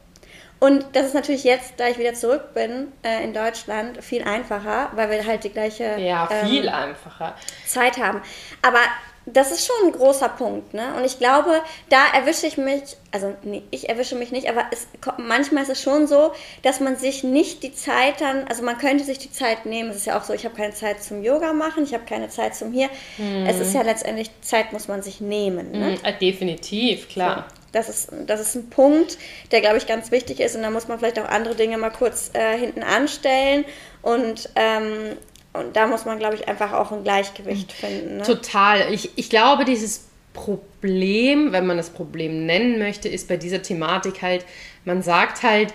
[0.61, 4.91] Und das ist natürlich jetzt, da ich wieder zurück bin äh, in Deutschland, viel einfacher,
[4.95, 7.35] weil wir halt die gleiche ja, viel ähm, einfacher.
[7.67, 8.21] Zeit haben.
[8.61, 8.81] Aber
[9.27, 10.95] das ist schon ein großer Punkt, ne?
[10.97, 14.89] Und ich glaube, da erwische ich mich, also nee, ich erwische mich nicht, aber es,
[15.19, 19.05] manchmal ist es schon so, dass man sich nicht die Zeit dann, also man könnte
[19.05, 19.91] sich die Zeit nehmen.
[19.91, 22.29] Es ist ja auch so, ich habe keine Zeit zum Yoga machen, ich habe keine
[22.29, 22.89] Zeit zum hier.
[23.17, 23.47] Hm.
[23.47, 25.73] Es ist ja letztendlich Zeit muss man sich nehmen.
[25.73, 25.99] Ne?
[26.03, 27.47] Hm, definitiv, klar.
[27.49, 27.57] So.
[27.73, 29.17] Das ist, das ist ein Punkt,
[29.53, 30.57] der, glaube ich, ganz wichtig ist.
[30.57, 33.65] Und da muss man vielleicht auch andere Dinge mal kurz äh, hinten anstellen
[34.03, 35.17] und ähm,
[35.53, 38.19] und da muss man, glaube ich, einfach auch ein Gleichgewicht finden.
[38.19, 38.23] Ne?
[38.23, 38.93] Total.
[38.93, 44.23] Ich, ich glaube, dieses Problem, wenn man das Problem nennen möchte, ist bei dieser Thematik
[44.23, 44.47] halt,
[44.85, 45.75] man sagt halt,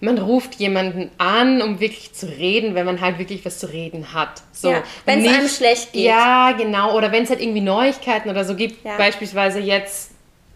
[0.00, 4.12] man ruft jemanden an, um wirklich zu reden, wenn man halt wirklich was zu reden
[4.12, 4.42] hat.
[4.52, 6.04] So, ja, wenn es einem schlecht geht.
[6.04, 6.96] Ja, genau.
[6.96, 8.84] Oder wenn es halt irgendwie Neuigkeiten oder so gibt.
[8.84, 8.96] Ja.
[8.96, 10.12] Beispielsweise jetzt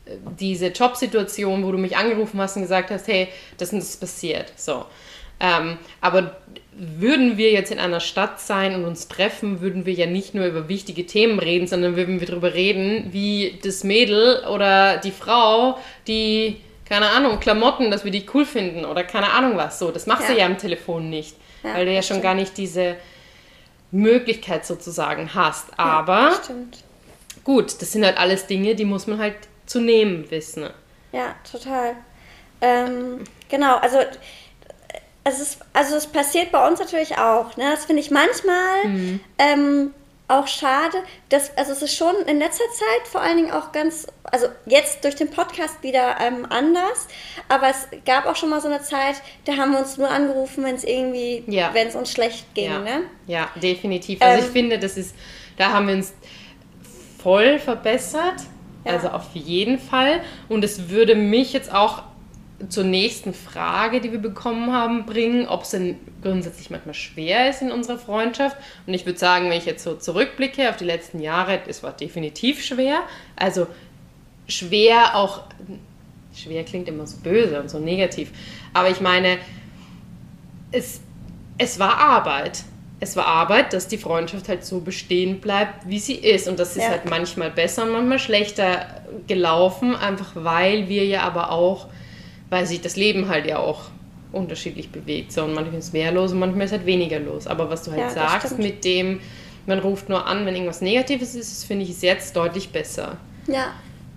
[0.06, 3.28] äh, diese Jobsituation, wo du mich angerufen hast und gesagt hast, hey,
[3.58, 4.52] das ist passiert.
[4.56, 4.86] So.
[5.44, 6.36] Ähm, aber
[6.72, 10.46] würden wir jetzt in einer Stadt sein und uns treffen, würden wir ja nicht nur
[10.46, 15.78] über wichtige Themen reden, sondern würden wir darüber reden, wie das Mädel oder die Frau,
[16.08, 19.78] die, keine Ahnung, Klamotten, dass wir die cool finden oder keine Ahnung was.
[19.78, 20.34] So, das machst ja.
[20.34, 22.22] du ja am Telefon nicht, ja, weil du ja schon stimmt.
[22.22, 22.96] gar nicht diese
[23.92, 25.78] Möglichkeit sozusagen hast.
[25.78, 26.40] Aber ja,
[27.44, 30.70] gut, das sind halt alles Dinge, die muss man halt zu nehmen wissen.
[31.12, 31.94] Ja, total.
[32.60, 33.98] Ähm, genau, also
[35.24, 37.56] also es, also es passiert bei uns natürlich auch.
[37.56, 37.70] Ne?
[37.70, 39.20] Das finde ich manchmal mhm.
[39.38, 39.90] ähm,
[40.28, 40.98] auch schade.
[41.30, 45.02] Dass, also es ist schon in letzter Zeit vor allen Dingen auch ganz, also jetzt
[45.04, 47.08] durch den Podcast wieder ähm, anders,
[47.48, 50.64] aber es gab auch schon mal so eine Zeit, da haben wir uns nur angerufen,
[50.64, 51.70] wenn es irgendwie, ja.
[51.72, 52.70] wenn es uns schlecht ging.
[52.70, 53.02] Ja, ne?
[53.26, 54.20] ja definitiv.
[54.20, 55.14] Also ähm, ich finde, das ist,
[55.56, 56.12] da haben wir uns
[57.22, 58.42] voll verbessert.
[58.84, 58.92] Ja.
[58.92, 60.20] Also auf jeden Fall.
[60.50, 62.02] Und es würde mich jetzt auch
[62.68, 67.62] zur nächsten Frage, die wir bekommen haben, bringen, ob es denn grundsätzlich manchmal schwer ist
[67.62, 68.56] in unserer Freundschaft.
[68.86, 71.92] Und ich würde sagen, wenn ich jetzt so zurückblicke auf die letzten Jahre, es war
[71.92, 73.00] definitiv schwer.
[73.36, 73.66] Also
[74.46, 75.42] schwer auch,
[76.34, 78.30] schwer klingt immer so böse und so negativ,
[78.72, 79.38] aber ich meine,
[80.72, 81.00] es,
[81.58, 82.64] es war Arbeit.
[83.00, 86.48] Es war Arbeit, dass die Freundschaft halt so bestehen bleibt, wie sie ist.
[86.48, 86.90] Und das ist ja.
[86.90, 91.88] halt manchmal besser und manchmal schlechter gelaufen, einfach weil wir ja aber auch
[92.54, 93.86] weil sich das Leben halt ja auch
[94.30, 95.32] unterschiedlich bewegt.
[95.32, 97.48] So, und manchmal ist mehr los und manchmal ist halt weniger los.
[97.48, 99.20] Aber was du halt ja, sagst mit dem,
[99.66, 103.16] man ruft nur an, wenn irgendwas Negatives ist, das finde ich jetzt deutlich besser.
[103.48, 103.72] Ja.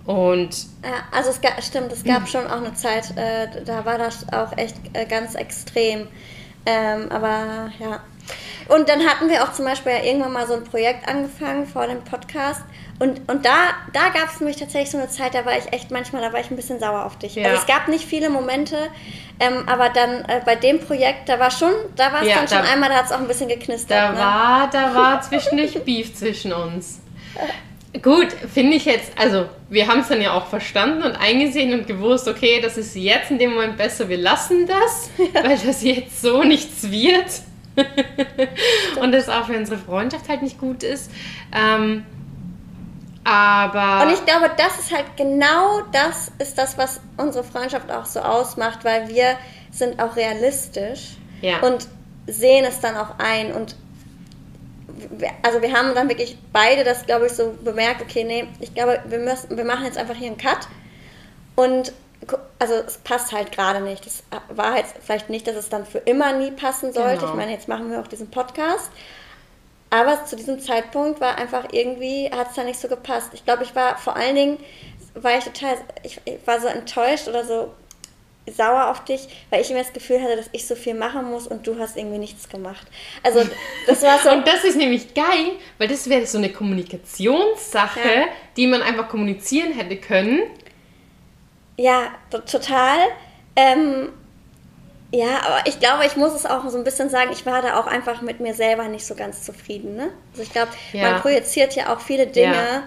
[0.06, 0.66] Und.
[0.84, 4.24] Ja, also es gab, stimmt, es gab schon auch eine Zeit, äh, da war das
[4.32, 6.06] auch echt äh, ganz extrem.
[6.64, 8.04] Ähm, aber ja.
[8.68, 11.86] Und dann hatten wir auch zum Beispiel ja irgendwann mal so ein Projekt angefangen vor
[11.86, 12.62] dem Podcast.
[12.98, 15.90] Und, und da, da gab es nämlich tatsächlich so eine Zeit, da war ich echt
[15.90, 17.36] manchmal, da war ich ein bisschen sauer auf dich.
[17.36, 17.44] Ja.
[17.44, 18.76] Also es gab nicht viele Momente,
[19.38, 22.48] ähm, aber dann äh, bei dem Projekt, da war schon, da war es ja, dann
[22.48, 23.96] schon einmal, da hat es auch ein bisschen geknistert.
[23.96, 24.18] Da ne?
[24.18, 27.00] war, da war zwischendurch Beef zwischen uns.
[28.02, 31.86] Gut, finde ich jetzt, also wir haben es dann ja auch verstanden und eingesehen und
[31.86, 36.20] gewusst, okay, das ist jetzt in dem Moment besser, wir lassen das, weil das jetzt
[36.20, 37.26] so nichts wird
[39.00, 41.10] und das auch für unsere Freundschaft halt nicht gut ist.
[41.52, 42.04] Ähm,
[43.24, 44.06] aber.
[44.06, 48.20] Und ich glaube, das ist halt genau das ist das, was unsere Freundschaft auch so
[48.20, 49.36] ausmacht, weil wir
[49.70, 51.60] sind auch realistisch ja.
[51.60, 51.88] und
[52.26, 53.76] sehen es dann auch ein und
[55.42, 59.00] also wir haben dann wirklich beide das, glaube ich, so bemerkt, okay, nee, ich glaube,
[59.06, 60.68] wir müssen, wir machen jetzt einfach hier einen Cut
[61.54, 61.92] und
[62.58, 64.04] also es passt halt gerade nicht.
[64.04, 67.20] Das war halt vielleicht nicht, dass es dann für immer nie passen sollte.
[67.20, 67.30] Genau.
[67.30, 68.90] Ich meine, jetzt machen wir auch diesen Podcast.
[69.90, 73.30] Aber zu diesem Zeitpunkt war einfach irgendwie, hat es da nicht so gepasst.
[73.32, 74.58] Ich glaube, ich war vor allen Dingen,
[75.14, 77.72] war ich total, ich, ich, war so enttäuscht oder so
[78.50, 81.46] sauer auf dich, weil ich immer das Gefühl hatte, dass ich so viel machen muss
[81.46, 82.86] und du hast irgendwie nichts gemacht.
[83.22, 83.46] Also
[83.86, 84.30] das war so.
[84.30, 88.24] und das ist nämlich geil, weil das wäre so eine Kommunikationssache, ja.
[88.56, 90.42] die man einfach kommunizieren hätte können.
[91.78, 92.98] Ja, total.
[93.54, 94.08] Ähm,
[95.12, 97.78] ja, aber ich glaube, ich muss es auch so ein bisschen sagen, ich war da
[97.78, 99.96] auch einfach mit mir selber nicht so ganz zufrieden.
[99.96, 100.10] Ne?
[100.32, 101.12] Also ich glaube, ja.
[101.12, 102.82] man projiziert ja auch viele Dinge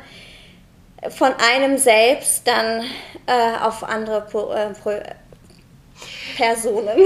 [1.01, 1.10] ja.
[1.10, 2.84] von einem selbst dann
[3.25, 4.91] äh, auf andere Pro, äh, Pro,
[6.36, 6.99] Personen.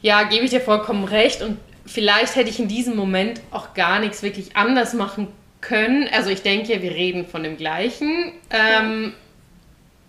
[0.00, 1.42] Ja, gebe ich dir vollkommen recht.
[1.42, 5.28] Und vielleicht hätte ich in diesem Moment auch gar nichts wirklich anders machen
[5.60, 6.08] können.
[6.12, 8.32] Also ich denke, wir reden von dem gleichen.
[8.50, 9.14] Ähm.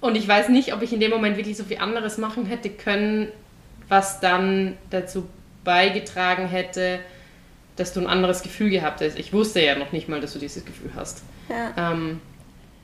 [0.03, 2.69] Und ich weiß nicht, ob ich in dem Moment wirklich so viel anderes machen hätte
[2.69, 3.31] können,
[3.87, 5.29] was dann dazu
[5.63, 6.99] beigetragen hätte,
[7.77, 9.17] dass du ein anderes Gefühl gehabt hast.
[9.17, 11.23] Ich wusste ja noch nicht mal, dass du dieses Gefühl hast.
[11.47, 11.93] Ja.
[11.93, 12.19] Ähm,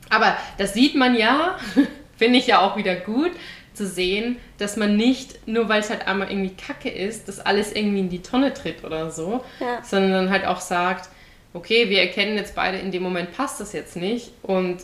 [0.09, 1.57] aber das sieht man ja,
[2.17, 3.31] finde ich ja auch wieder gut
[3.73, 7.73] zu sehen, dass man nicht, nur weil es halt einmal irgendwie kacke ist, dass alles
[7.73, 9.83] irgendwie in die Tonne tritt oder so, ja.
[9.83, 11.09] sondern halt auch sagt,
[11.51, 14.77] okay, wir erkennen jetzt beide, in dem Moment passt das jetzt nicht und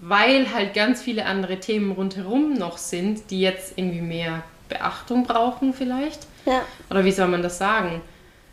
[0.00, 5.74] weil halt ganz viele andere Themen rundherum noch sind, die jetzt irgendwie mehr Beachtung brauchen
[5.74, 6.26] vielleicht.
[6.44, 6.62] Ja.
[6.90, 8.02] Oder wie soll man das sagen?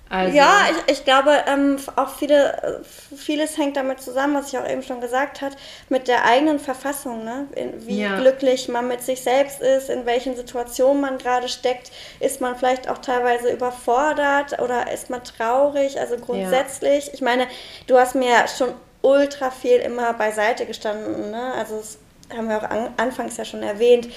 [0.09, 0.37] Also.
[0.37, 2.83] Ja, ich, ich glaube, ähm, auch viele,
[3.15, 5.55] vieles hängt damit zusammen, was ich auch eben schon gesagt habe,
[5.89, 7.47] mit der eigenen Verfassung, ne?
[7.55, 8.19] In, wie ja.
[8.19, 11.91] glücklich man mit sich selbst ist, in welchen Situationen man gerade steckt.
[12.19, 15.99] Ist man vielleicht auch teilweise überfordert oder ist man traurig?
[15.99, 17.13] Also grundsätzlich, ja.
[17.15, 17.47] ich meine,
[17.87, 18.69] du hast mir schon
[19.03, 21.53] ultra viel immer beiseite gestanden, ne?
[21.53, 21.97] Also das
[22.35, 24.07] haben wir auch an, anfangs ja schon erwähnt.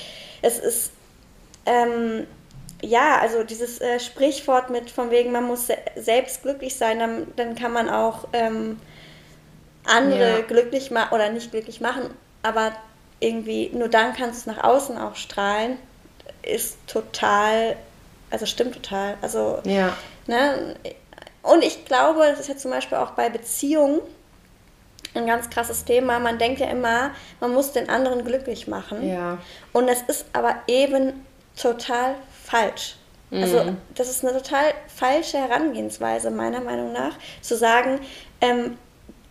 [0.41, 0.93] Es ist
[1.67, 2.27] ähm,
[2.83, 7.27] ja, also dieses äh, Sprichwort mit von wegen, man muss se selbst glücklich sein, dann,
[7.37, 8.81] dann kann man auch ähm,
[9.85, 10.41] andere ja.
[10.41, 12.11] glücklich machen oder nicht glücklich machen,
[12.43, 12.73] aber
[13.19, 15.79] irgendwie nur dann kannst du es nach außen auch strahlen,
[16.43, 17.77] ist total,
[18.31, 19.17] also stimmt total.
[19.23, 19.97] Also, ja.
[20.27, 20.77] ne,
[21.43, 24.01] und ich glaube, das ist ja zum Beispiel auch bei Beziehungen
[25.17, 26.19] ein ganz krasses Thema.
[26.19, 29.07] Man denkt ja immer, man muss den anderen glücklich machen.
[29.07, 29.39] Ja.
[29.73, 31.25] Und es ist aber eben
[31.57, 32.97] total falsch.
[33.33, 33.77] Also mhm.
[33.95, 38.01] das ist eine total falsche Herangehensweise meiner Meinung nach, zu sagen,
[38.41, 38.79] ähm,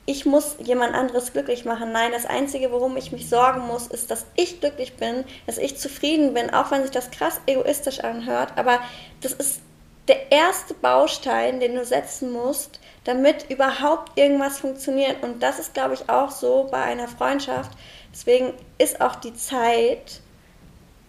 [0.06, 1.92] ich muss jemand anderes glücklich machen.
[1.92, 5.78] Nein, das Einzige, worum ich mich sorgen muss, ist, dass ich glücklich bin, dass ich
[5.78, 8.54] zufrieden bin, auch wenn sich das krass egoistisch anhört.
[8.56, 8.80] Aber
[9.22, 9.62] das ist
[10.08, 15.24] der erste Baustein, den du setzen musst, damit überhaupt irgendwas funktioniert.
[15.24, 17.72] Und das ist, glaube ich, auch so bei einer Freundschaft.
[18.12, 20.22] Deswegen ist auch die Zeit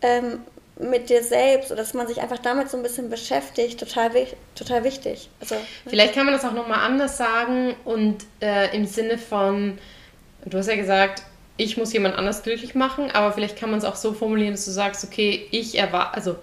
[0.03, 0.41] ähm,
[0.79, 4.11] mit dir selbst oder dass man sich einfach damit so ein bisschen beschäftigt, total,
[4.55, 5.31] total wichtig.
[5.41, 5.61] Also, ne?
[5.87, 9.79] Vielleicht kann man das auch nochmal anders sagen und äh, im Sinne von,
[10.45, 11.23] du hast ja gesagt,
[11.57, 14.67] ich muss jemand anders glücklich machen, aber vielleicht kann man es auch so formulieren, dass
[14.67, 16.37] du sagst, okay, ich erwarte, also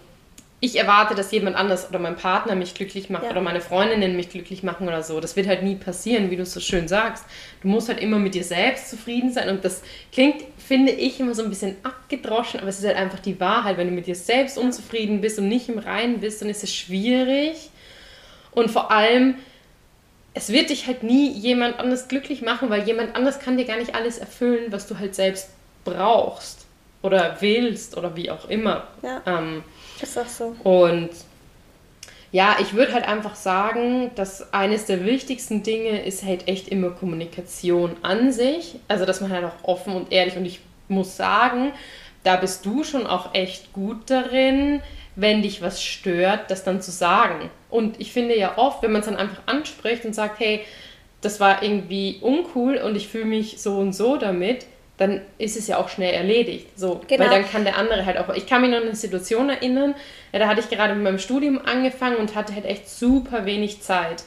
[0.64, 3.32] ich erwarte, dass jemand anders oder mein Partner mich glücklich macht ja.
[3.32, 5.20] oder meine Freundinnen mich glücklich machen oder so.
[5.20, 7.26] Das wird halt nie passieren, wie du es so schön sagst.
[7.62, 9.82] Du musst halt immer mit dir selbst zufrieden sein und das
[10.14, 13.76] klingt, finde ich, immer so ein bisschen abgedroschen, aber es ist halt einfach die Wahrheit.
[13.76, 16.74] Wenn du mit dir selbst unzufrieden bist und nicht im Reinen bist, dann ist es
[16.74, 17.70] schwierig
[18.52, 19.36] und vor allem,
[20.34, 23.78] es wird dich halt nie jemand anders glücklich machen, weil jemand anders kann dir gar
[23.78, 25.50] nicht alles erfüllen, was du halt selbst
[25.84, 26.66] brauchst
[27.02, 28.88] oder willst oder wie auch immer.
[29.02, 29.22] Ja.
[29.26, 29.66] Ähm,
[30.02, 30.56] ist auch so.
[30.64, 31.10] Und
[32.32, 36.90] ja, ich würde halt einfach sagen, dass eines der wichtigsten Dinge ist halt echt immer
[36.90, 38.80] Kommunikation an sich.
[38.88, 41.74] Also, dass man halt auch offen und ehrlich und ich muss sagen,
[42.24, 44.82] da bist du schon auch echt gut darin,
[45.16, 47.52] wenn dich was stört, das dann zu sagen.
[47.70, 50.62] Und ich finde ja oft, wenn man es dann einfach anspricht und sagt, hey,
[51.22, 54.66] das war irgendwie uncool und ich fühle mich so und so damit,
[55.04, 56.68] dann ist es ja auch schnell erledigt.
[56.78, 57.24] So, genau.
[57.24, 58.30] Weil dann kann der andere halt auch.
[58.34, 59.96] Ich kann mich noch an eine Situation erinnern,
[60.32, 63.82] ja, da hatte ich gerade mit meinem Studium angefangen und hatte halt echt super wenig
[63.82, 64.24] Zeit.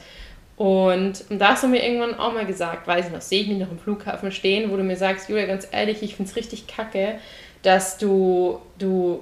[0.55, 3.47] Und, und da hast du mir irgendwann auch mal gesagt, weiß ich noch, sehe ich
[3.47, 6.35] mich noch im Flughafen stehen, wo du mir sagst, Julia, ganz ehrlich, ich finde es
[6.35, 7.19] richtig kacke,
[7.61, 9.21] dass du, du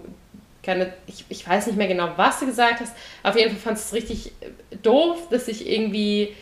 [0.63, 3.77] keine, ich, ich weiß nicht mehr genau, was du gesagt hast, auf jeden Fall fand
[3.77, 4.31] es richtig
[4.81, 6.33] doof, dass ich irgendwie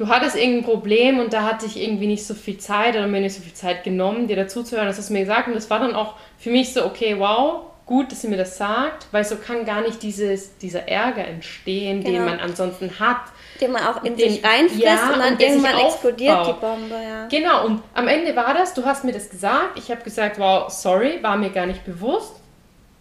[0.00, 3.20] du hattest irgendein Problem und da hatte ich irgendwie nicht so viel Zeit oder mir
[3.20, 4.88] nicht so viel Zeit genommen, dir dazuzuhören.
[4.88, 7.64] Das hast du mir gesagt und das war dann auch für mich so, okay, wow,
[7.84, 12.02] gut, dass sie mir das sagt, weil so kann gar nicht dieses, dieser Ärger entstehen,
[12.02, 12.14] genau.
[12.14, 13.20] den man ansonsten hat.
[13.60, 16.94] Den man auch in den, sich reinfrisst ja, und dann und irgendwann explodiert die Bombe.
[16.94, 17.26] Ja.
[17.28, 20.70] Genau, und am Ende war das, du hast mir das gesagt, ich habe gesagt, wow,
[20.70, 22.36] sorry, war mir gar nicht bewusst.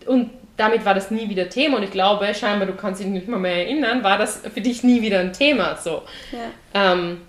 [0.06, 3.30] Und damit war das nie wieder Thema und ich glaube, scheinbar, du kannst dich nicht
[3.30, 5.78] mal mehr erinnern, war das für dich nie wieder ein Thema.
[5.78, 6.04] So.
[6.34, 6.94] Ja.
[6.94, 7.22] Ähm,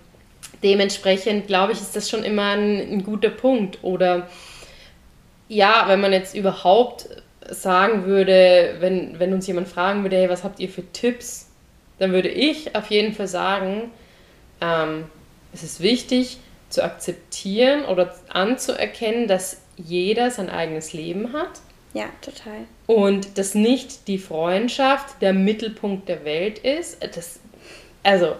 [0.61, 3.79] dementsprechend glaube ich, ist das schon immer ein, ein, guter Punkt.
[3.83, 4.27] Oder
[5.47, 7.07] ja, wenn man jetzt überhaupt
[7.49, 11.49] sagen würde, wenn, wenn uns jemand fragen würde, hey, was habt ihr für Tipps,
[11.99, 13.91] dann würde ich auf jeden Fall sagen,
[14.59, 15.05] ähm,
[15.53, 16.37] es ist wichtig
[16.69, 21.61] zu akzeptieren oder anzuerkennen, dass jeder sein eigenes Leben hat
[21.93, 22.65] ja, total.
[22.87, 27.03] Und dass nicht die Freundschaft der Mittelpunkt der Welt ist.
[27.15, 27.39] Das,
[28.03, 28.35] also,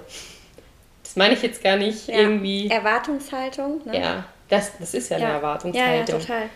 [1.04, 2.16] das meine ich jetzt gar nicht ja.
[2.16, 2.70] irgendwie.
[2.70, 4.00] Erwartungshaltung, ne?
[4.00, 5.26] Ja, das, das ist ja, ja.
[5.26, 5.94] eine Erwartungshaltung.
[5.94, 6.50] Ja, ja, total.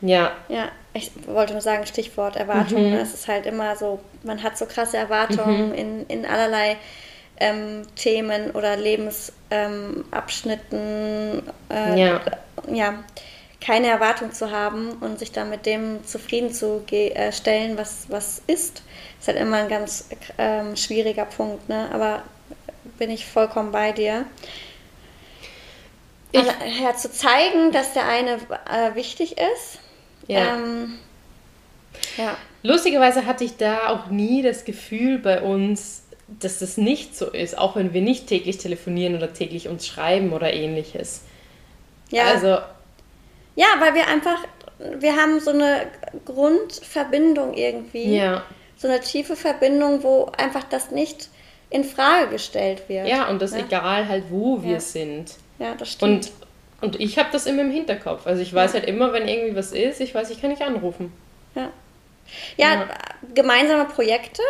[0.00, 0.30] Ja.
[0.48, 2.90] Ja, ich wollte nur sagen, Stichwort Erwartung.
[2.90, 2.96] Mhm.
[2.96, 5.74] Es ist halt immer so, man hat so krasse Erwartungen mhm.
[5.74, 6.76] in, in allerlei
[7.40, 11.42] ähm, Themen oder Lebensabschnitten.
[11.70, 12.20] Ähm, äh, ja.
[12.72, 12.94] ja
[13.68, 18.40] keine Erwartung zu haben und sich dann mit dem zufrieden zu äh, stellen, was, was
[18.46, 18.82] ist,
[19.20, 21.68] ist halt immer ein ganz ähm, schwieriger Punkt.
[21.68, 21.86] Ne?
[21.92, 22.22] Aber
[22.98, 24.24] bin ich vollkommen bei dir.
[26.32, 26.52] Ich, also,
[26.82, 29.80] ja, zu zeigen, dass der eine äh, wichtig ist.
[30.28, 30.54] Ja.
[30.56, 30.98] Ähm,
[32.16, 32.38] ja.
[32.62, 37.58] Lustigerweise hatte ich da auch nie das Gefühl bei uns, dass das nicht so ist,
[37.58, 41.20] auch wenn wir nicht täglich telefonieren oder täglich uns schreiben oder ähnliches.
[42.10, 42.24] Ja.
[42.28, 42.58] Also
[43.58, 44.38] ja, weil wir einfach,
[45.00, 45.86] wir haben so eine
[46.24, 48.16] Grundverbindung irgendwie.
[48.16, 48.42] Ja.
[48.76, 51.28] So eine tiefe Verbindung, wo einfach das nicht
[51.70, 53.08] in Frage gestellt wird.
[53.08, 53.64] Ja, und das ne?
[53.66, 54.80] egal halt, wo wir Ja.
[54.80, 55.34] sind.
[55.58, 56.30] Ja, das stimmt.
[56.80, 58.26] Und, und ich habe das immer im Hinterkopf.
[58.26, 61.12] Also ich weiß halt immer, wenn irgendwie was ist, ich weiß, ich kann nicht anrufen.
[61.54, 61.70] ja.
[62.58, 62.88] Ja, Ja.
[63.34, 64.42] gemeinsame Projekte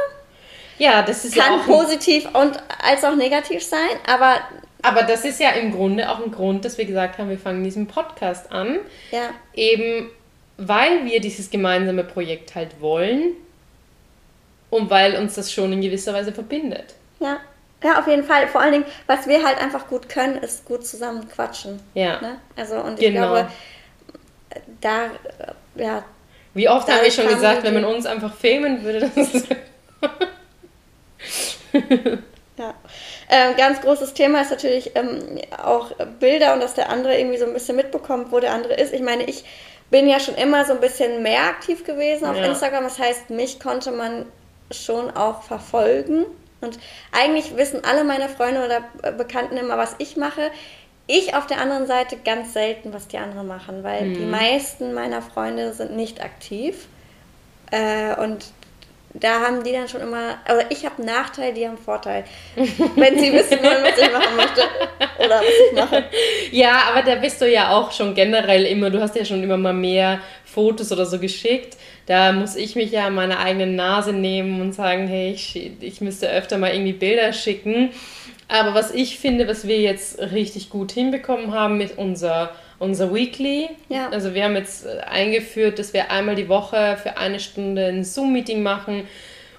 [0.79, 4.41] Ja, das ist kann ja auch positiv und als auch negativ sein, aber
[4.83, 7.65] Aber das ist ja im Grunde auch ein Grund, dass wir gesagt haben, wir fangen
[7.65, 8.79] diesen Podcast an.
[9.11, 10.11] ja, Eben
[10.57, 13.33] weil wir dieses gemeinsame Projekt halt wollen
[14.71, 16.95] und weil uns das schon in gewisser Weise verbindet.
[17.21, 17.39] ja,
[17.85, 18.49] ja, auf jeden Fall.
[18.49, 21.79] Vor allen Dingen, was wir halt einfach gut können, ist gut zusammen quatschen.
[21.95, 22.21] Ja.
[22.21, 22.41] Ne?
[22.57, 23.29] Also und ich Genau.
[23.29, 23.49] glaube,
[24.81, 25.11] da,
[25.77, 26.03] ja,
[26.55, 29.47] Wie oft Da habe ich schon gesagt, wenn man uns einfach filmen würde, das ist
[32.59, 32.75] Ja.
[33.31, 37.45] Ähm, ganz großes Thema ist natürlich ähm, auch Bilder und dass der andere irgendwie so
[37.45, 38.93] ein bisschen mitbekommt, wo der andere ist.
[38.95, 39.45] Ich meine, ich
[39.91, 42.45] bin ja schon immer so ein bisschen mehr aktiv gewesen auf Ja.
[42.47, 42.85] Instagram.
[42.85, 44.27] Das heißt, mich konnte man
[44.71, 46.25] schon auch verfolgen.
[46.61, 46.79] Und
[47.13, 50.51] eigentlich wissen alle meine Freunde oder äh, Bekannten immer, was ich mache.
[51.07, 55.23] Ich auf der anderen Seite ganz selten, was die anderen machen, weil die meisten meiner
[55.23, 56.87] Freunde sind nicht aktiv.
[57.71, 58.45] Äh, und
[59.15, 62.25] da haben die dann schon immer, oder ich habe einen Nachteil, die haben einen Vorteil.
[62.55, 64.63] Wenn sie wissen wollen, was ich machen möchte
[65.19, 66.05] oder was ich mache.
[66.53, 69.57] Ja, aber da bist du ja auch schon generell immer, du hast ja schon immer
[69.57, 71.77] mal mehr Fotos oder so geschickt.
[72.07, 76.01] Da muss ich mich ja an meine eigene Nase nehmen und sagen, hey, ich, ich
[76.01, 77.91] müsste öfter mal irgendwie Bilder schicken.
[78.49, 83.71] Aber was ich finde, was wir jetzt richtig gut hinbekommen haben mit unser, unser Weekly.
[83.89, 84.09] Ja.
[84.11, 88.05] Also wir haben jetzt äh, eingeführt, dass wir einmal die Woche für eine Stunde ein
[88.05, 89.07] Zoom-Meeting machen.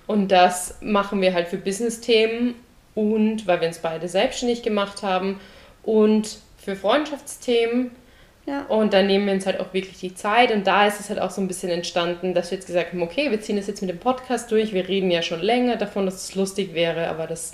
[0.07, 2.55] Und das machen wir halt für Business-Themen
[2.95, 5.39] und weil wir uns beide selbstständig gemacht haben
[5.83, 7.91] und für Freundschaftsthemen.
[8.45, 8.63] Ja.
[8.63, 10.51] Und dann nehmen wir uns halt auch wirklich die Zeit.
[10.51, 13.03] Und da ist es halt auch so ein bisschen entstanden, dass wir jetzt gesagt haben,
[13.03, 14.73] okay, wir ziehen das jetzt mit dem Podcast durch.
[14.73, 17.53] Wir reden ja schon länger davon, dass es lustig wäre, aber das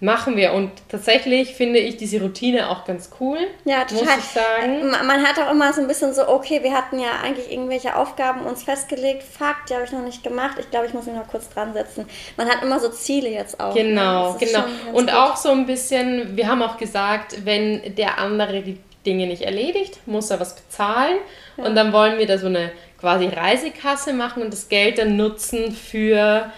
[0.00, 0.52] machen wir.
[0.52, 3.38] Und tatsächlich finde ich diese Routine auch ganz cool.
[3.64, 4.18] Ja, Muss total.
[4.18, 4.90] ich sagen.
[4.90, 7.96] Ma- Man hat auch immer so ein bisschen so, okay, wir hatten ja eigentlich irgendwelche
[7.96, 9.22] Aufgaben uns festgelegt.
[9.22, 10.56] Fuck, die habe ich noch nicht gemacht.
[10.60, 12.06] Ich glaube, ich muss mich noch kurz dran setzen.
[12.36, 13.74] Man hat immer so Ziele jetzt auch.
[13.74, 14.36] Genau, ne?
[14.40, 14.60] Genau.
[14.60, 15.16] ganz Und gut.
[15.16, 20.00] auch so ein bisschen, wir haben auch gesagt, wenn der andere die Dinge nicht erledigt,
[20.06, 21.16] muss er was bezahlen.
[21.56, 25.70] Und dann wollen wir da so eine quasi Reisekasse machen und das Geld dann nutzen
[25.72, 26.50] für,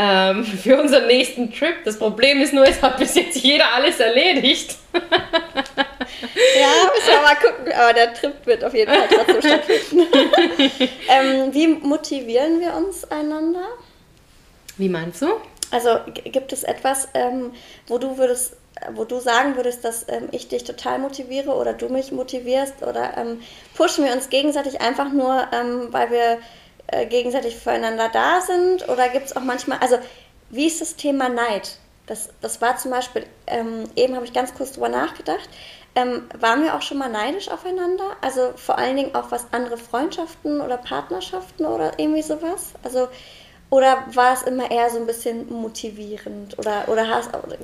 [0.00, 1.84] ähm, für unseren nächsten Trip.
[1.84, 4.76] Das Problem ist nur, es hat bis jetzt jeder alles erledigt.
[4.92, 7.72] Ja, müssen wir mal gucken.
[7.72, 10.00] Aber der Trip wird auf jeden Fall trotzdem stattfinden.
[11.08, 13.66] ähm, wie motivieren wir uns einander?
[14.78, 15.28] Wie meinst du?
[15.70, 17.52] Also gibt es etwas, ähm,
[17.86, 18.56] wo du würdest,
[18.94, 23.16] wo du sagen würdest, dass ähm, ich dich total motiviere oder du mich motivierst oder
[23.16, 23.40] ähm,
[23.76, 26.38] pushen wir uns gegenseitig einfach nur, ähm, weil wir
[26.92, 28.88] äh, gegenseitig füreinander da sind?
[28.88, 29.98] Oder gibt es auch manchmal, also
[30.50, 31.78] wie ist das Thema Neid?
[32.06, 35.48] Das, das war zum Beispiel, ähm, eben habe ich ganz kurz drüber nachgedacht,
[35.94, 38.16] ähm, waren wir auch schon mal neidisch aufeinander?
[38.20, 42.72] Also vor allen Dingen auf was andere Freundschaften oder Partnerschaften oder irgendwie sowas?
[42.82, 43.08] Also
[43.70, 46.58] oder war es immer eher so ein bisschen motivierend?
[46.58, 47.06] Oder, oder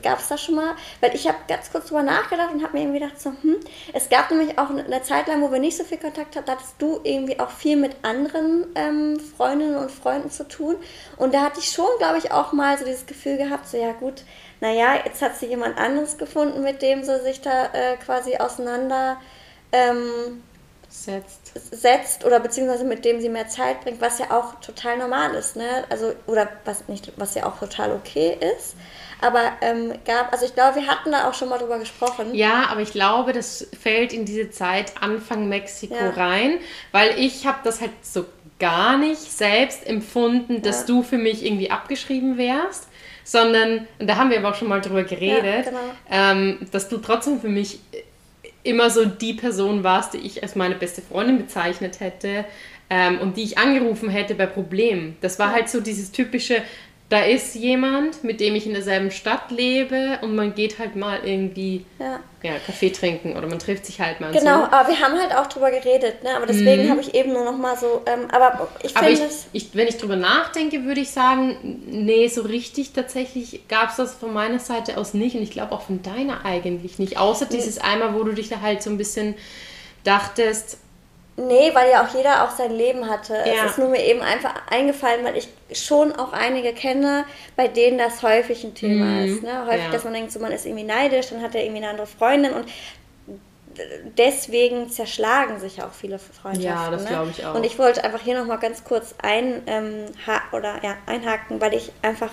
[0.03, 0.77] gab es da schon mal?
[1.01, 3.57] Weil ich habe ganz kurz drüber nachgedacht und habe mir irgendwie gedacht, so, hm,
[3.93, 6.53] es gab nämlich auch eine Zeit lang, wo wir nicht so viel Kontakt hatten, da
[6.53, 10.77] hattest du irgendwie auch viel mit anderen ähm, Freundinnen und Freunden zu tun.
[11.17, 13.91] Und da hatte ich schon, glaube ich, auch mal so dieses Gefühl gehabt, so ja
[13.93, 14.23] gut,
[14.61, 19.19] naja, jetzt hat sie jemand anderes gefunden, mit dem sie sich da äh, quasi auseinander
[19.73, 20.43] ähm,
[20.89, 21.53] Setzt.
[21.73, 25.57] setzt oder beziehungsweise mit dem sie mehr Zeit bringt, was ja auch total normal ist,
[25.57, 25.85] ne?
[25.91, 28.77] Also oder was nicht, was ja auch total okay ist.
[29.21, 32.35] Aber ähm, gab, also ich glaube, wir hatten da auch schon mal drüber gesprochen.
[32.35, 36.11] Ja, aber ich glaube, das fällt in diese Zeit Anfang Mexiko Ja.
[36.11, 36.59] rein,
[36.93, 38.27] weil ich habe das halt so
[38.59, 40.87] gar nicht selbst empfunden, dass Ja.
[40.87, 42.89] du für mich irgendwie abgeschrieben wärst,
[43.25, 45.79] sondern, und da haben wir aber auch schon mal drüber geredet, genau.
[46.11, 47.81] ähm, dass du trotzdem für mich
[48.67, 52.45] immer so die Person warst, die ich als meine beste Freundin bezeichnet hätte
[52.91, 55.17] ähm, und die ich angerufen hätte bei Problemen.
[55.21, 56.63] Das war halt so dieses typische,
[57.09, 61.21] da ist jemand, mit dem ich in derselben Stadt lebe und man geht halt mal
[61.25, 62.19] irgendwie Ja.
[62.43, 64.33] ja, Kaffee trinken oder man trifft sich halt mal.
[64.33, 64.65] Genau, So.
[64.65, 66.35] aber wir haben halt auch drüber geredet, ne?
[66.35, 69.47] Aber deswegen habe ich eben nur noch mal so, ähm, aber ich finde es.
[69.75, 74.33] wenn ich drüber nachdenke, würde ich sagen, nee, so richtig tatsächlich gab es das von
[74.33, 77.19] meiner Seite aus nicht und ich glaube auch von deiner eigentlich nicht.
[77.19, 79.37] Außer dieses einmal, wo du dich da halt so ein bisschen
[80.03, 80.79] dachtest,
[81.39, 83.35] Nee, weil ja auch jeder auch sein Leben hatte.
[83.35, 83.65] Ja.
[83.65, 87.27] Es ist nur mir eben einfach eingefallen, weil ich schon auch einige kenne,
[87.57, 89.43] bei denen das häufig ein Thema ist.
[89.43, 89.67] Ne?
[89.67, 89.91] Häufig, Ja.
[89.91, 92.55] dass man denkt, so, man ist irgendwie neidisch, dann hat er irgendwie eine andere Freundin
[92.55, 92.65] und
[94.17, 96.63] deswegen zerschlagen sich auch viele Freundschaften.
[96.63, 97.09] Ja, das ne?
[97.09, 97.55] glaube ich auch.
[97.55, 100.07] Und ich wollte einfach hier nochmal ganz kurz ein, ähm,
[100.53, 102.31] oder, ja, einhaken, weil ich einfach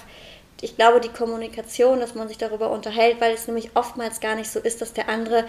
[0.62, 4.50] ich glaube, die Kommunikation, dass man sich darüber unterhält, weil es nämlich oftmals gar nicht
[4.50, 5.44] so ist, dass der andere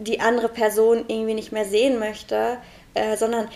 [0.00, 2.58] die andere Person irgendwie nicht mehr sehen möchte,
[2.94, 3.48] äh, sondern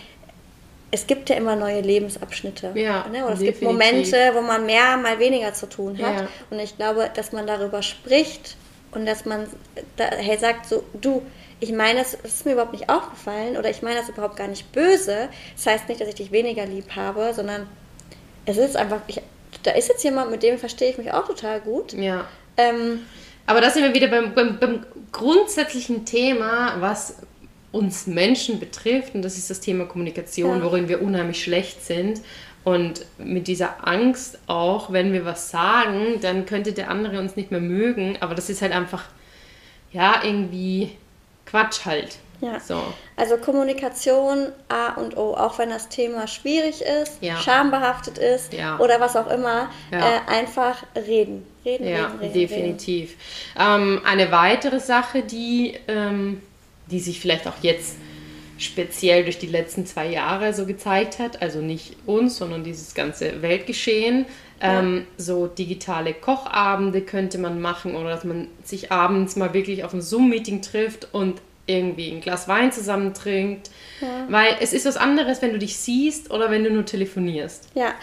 [0.91, 2.71] es gibt ja immer neue Lebensabschnitte.
[2.75, 3.25] Ja, ne?
[3.25, 3.59] Oder es definitiv.
[3.59, 6.21] gibt Momente, wo man mehr, mal weniger zu tun hat.
[6.21, 6.27] Ja.
[6.51, 8.55] Und ich glaube, dass man darüber spricht
[8.91, 9.47] und dass man
[9.95, 11.23] da, hey, sagt so, du,
[11.59, 14.71] ich meine, das ist mir überhaupt nicht aufgefallen oder ich meine das überhaupt gar nicht
[14.71, 15.29] böse.
[15.55, 17.67] Das heißt nicht, dass ich dich weniger lieb habe, sondern
[18.45, 19.19] es ist einfach, ich,
[19.63, 21.93] da ist jetzt jemand, mit dem verstehe ich mich auch total gut.
[21.93, 22.27] Ja.
[22.57, 22.99] Ähm,
[23.47, 27.17] Aber da sind wir wieder beim, beim, beim grundsätzlichen Thema, was
[27.73, 30.63] uns Menschen betrifft, und das ist das Thema Kommunikation, Ja.
[30.63, 32.21] worin wir unheimlich schlecht sind.
[32.63, 37.51] Und mit dieser Angst auch, wenn wir was sagen, dann könnte der andere uns nicht
[37.51, 38.15] mehr mögen.
[38.21, 39.03] Aber das ist halt einfach,
[39.91, 40.91] ja, irgendwie
[41.45, 42.19] Quatsch halt.
[42.39, 42.59] Ja.
[42.59, 42.81] So.
[43.17, 47.37] Also Kommunikation A und O, auch wenn das Thema schwierig ist, Ja.
[47.37, 48.77] schambehaftet ist Ja.
[48.79, 49.99] oder was auch immer, Ja.
[49.99, 51.45] äh, einfach reden.
[51.65, 52.33] Reden, Ja, reden, reden.
[52.33, 53.15] definitiv.
[53.59, 56.41] Ähm, eine weitere Sache, die, ähm,
[56.91, 57.95] die sich vielleicht auch jetzt
[58.57, 63.41] speziell durch die letzten zwei Jahre so gezeigt hat, also nicht uns, sondern dieses ganze
[63.41, 64.25] Weltgeschehen,
[64.61, 69.93] ähm, so digitale Kochabende könnte man machen oder dass man sich abends mal wirklich auf
[69.93, 73.71] ein Zoom-Meeting trifft und irgendwie ein Glas Wein zusammen trinkt.
[74.29, 77.69] Weil es ist was anderes, wenn du dich siehst oder wenn du nur telefonierst.
[77.73, 77.93] Ja,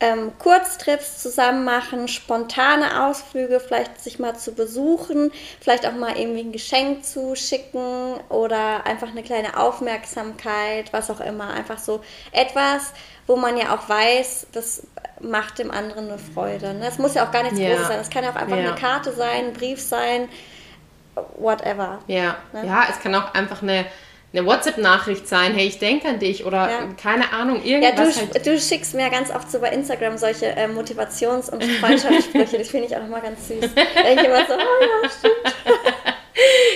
[0.00, 5.30] ähm, Kurztrips zusammen machen, spontane Ausflüge, vielleicht sich mal zu besuchen,
[5.60, 11.20] vielleicht auch mal irgendwie ein Geschenk zu schicken oder einfach eine kleine Aufmerksamkeit, was auch
[11.20, 11.50] immer.
[11.52, 12.00] Einfach so
[12.32, 12.92] etwas,
[13.26, 14.82] wo man ja auch weiß, das
[15.20, 16.72] macht dem anderen eine Freude.
[16.74, 16.86] Ne?
[16.88, 17.68] Es muss ja auch gar nichts Ja.
[17.70, 18.00] Großes sein.
[18.00, 18.68] Es kann ja auch einfach Ja.
[18.70, 20.28] eine Karte sein, ein Brief sein,
[21.38, 21.98] whatever.
[22.06, 22.66] Ja, Ne?
[22.66, 23.84] ja, es kann auch einfach eine,
[24.32, 26.88] eine WhatsApp-Nachricht sein, hey, ich denke an dich oder Ja.
[27.02, 28.46] keine Ahnung, Ja, irgendwas du, halt.
[28.46, 32.58] du schickst mir ganz oft so bei Instagram solche äh, Motivations- und Freundschaftssprüche.
[32.58, 33.64] Das finde ich auch immer ganz süß.
[33.64, 35.34] Ich immer so, oh ja, stimmt.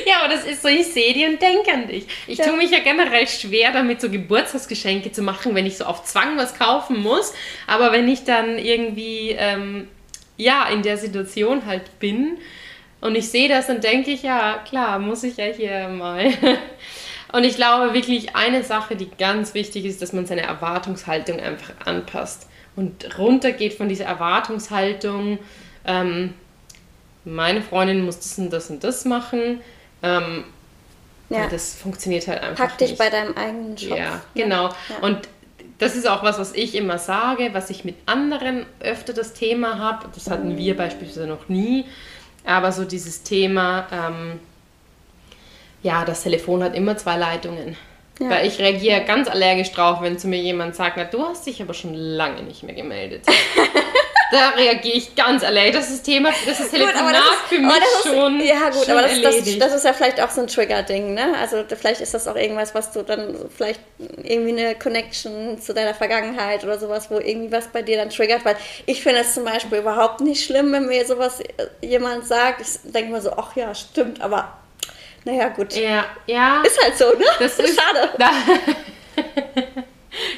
[0.07, 2.07] Ja, aber das ist so, ich sehe die und denke an dich.
[2.27, 2.45] Ich Ja.
[2.47, 6.37] tue mich ja generell schwer damit, so Geburtstagsgeschenke zu machen, wenn ich so auf Zwang
[6.37, 7.33] was kaufen muss.
[7.67, 9.89] Aber wenn ich dann irgendwie, ähm,
[10.37, 12.37] ja, in der Situation halt bin
[13.01, 16.31] und ich sehe das, dann denke ich, ja, klar, muss ich ja hier mal.
[17.35, 21.72] Und ich glaube wirklich, eine Sache, die ganz wichtig ist, dass man seine Erwartungshaltung einfach
[21.85, 25.41] anpasst und runtergeht von dieser Erwartungshaltung.
[25.85, 26.35] Ähm,
[27.24, 29.61] meine Freundin muss das und das und das machen.
[30.05, 30.45] Ähm,
[31.28, 31.49] Ja.
[31.49, 32.99] Das funktioniert halt einfach pack dich nicht.
[33.01, 33.99] bei deinem eigenen Schopf.
[33.99, 34.68] Ja, genau.
[34.68, 34.99] Ja.
[35.01, 35.26] Und
[35.78, 39.78] das ist auch was, was ich immer sage, was ich mit anderen öfter das Thema
[39.78, 40.07] habe.
[40.14, 41.85] Das hatten wir beispielsweise noch nie.
[42.45, 44.39] Aber so dieses Thema, ähm,
[45.85, 47.76] ja, das Telefon hat immer zwei Leitungen.
[48.18, 48.30] Ja.
[48.30, 51.61] Weil ich reagiere ganz allergisch drauf, wenn zu mir jemand sagt, na, du hast dich
[51.61, 53.26] aber schon lange nicht mehr gemeldet.
[54.30, 55.74] da reagiere ich ganz allergisch.
[55.74, 58.41] Das ist Thema, das ist Gut, Telefonat das ist, für mich ist, schon.
[58.41, 61.35] Ja, gut, schon aber das, das, das ist ja vielleicht auch so ein Trigger-Ding, ne?
[61.39, 63.80] Also vielleicht ist das auch irgendwas, was du dann vielleicht
[64.22, 68.45] irgendwie eine Connection zu deiner Vergangenheit oder sowas, wo irgendwie was bei dir dann triggert,
[68.47, 68.57] weil
[68.87, 72.62] ich finde es zum Beispiel überhaupt nicht schlimm, wenn mir sowas äh, jemand sagt.
[72.62, 74.57] Ich denke mir so, ach ja, stimmt, aber
[75.25, 75.75] naja, gut.
[75.75, 76.62] ja, ja.
[76.62, 77.25] Ist halt so, ne?
[77.39, 78.11] Das ist schade.
[78.18, 78.31] Da,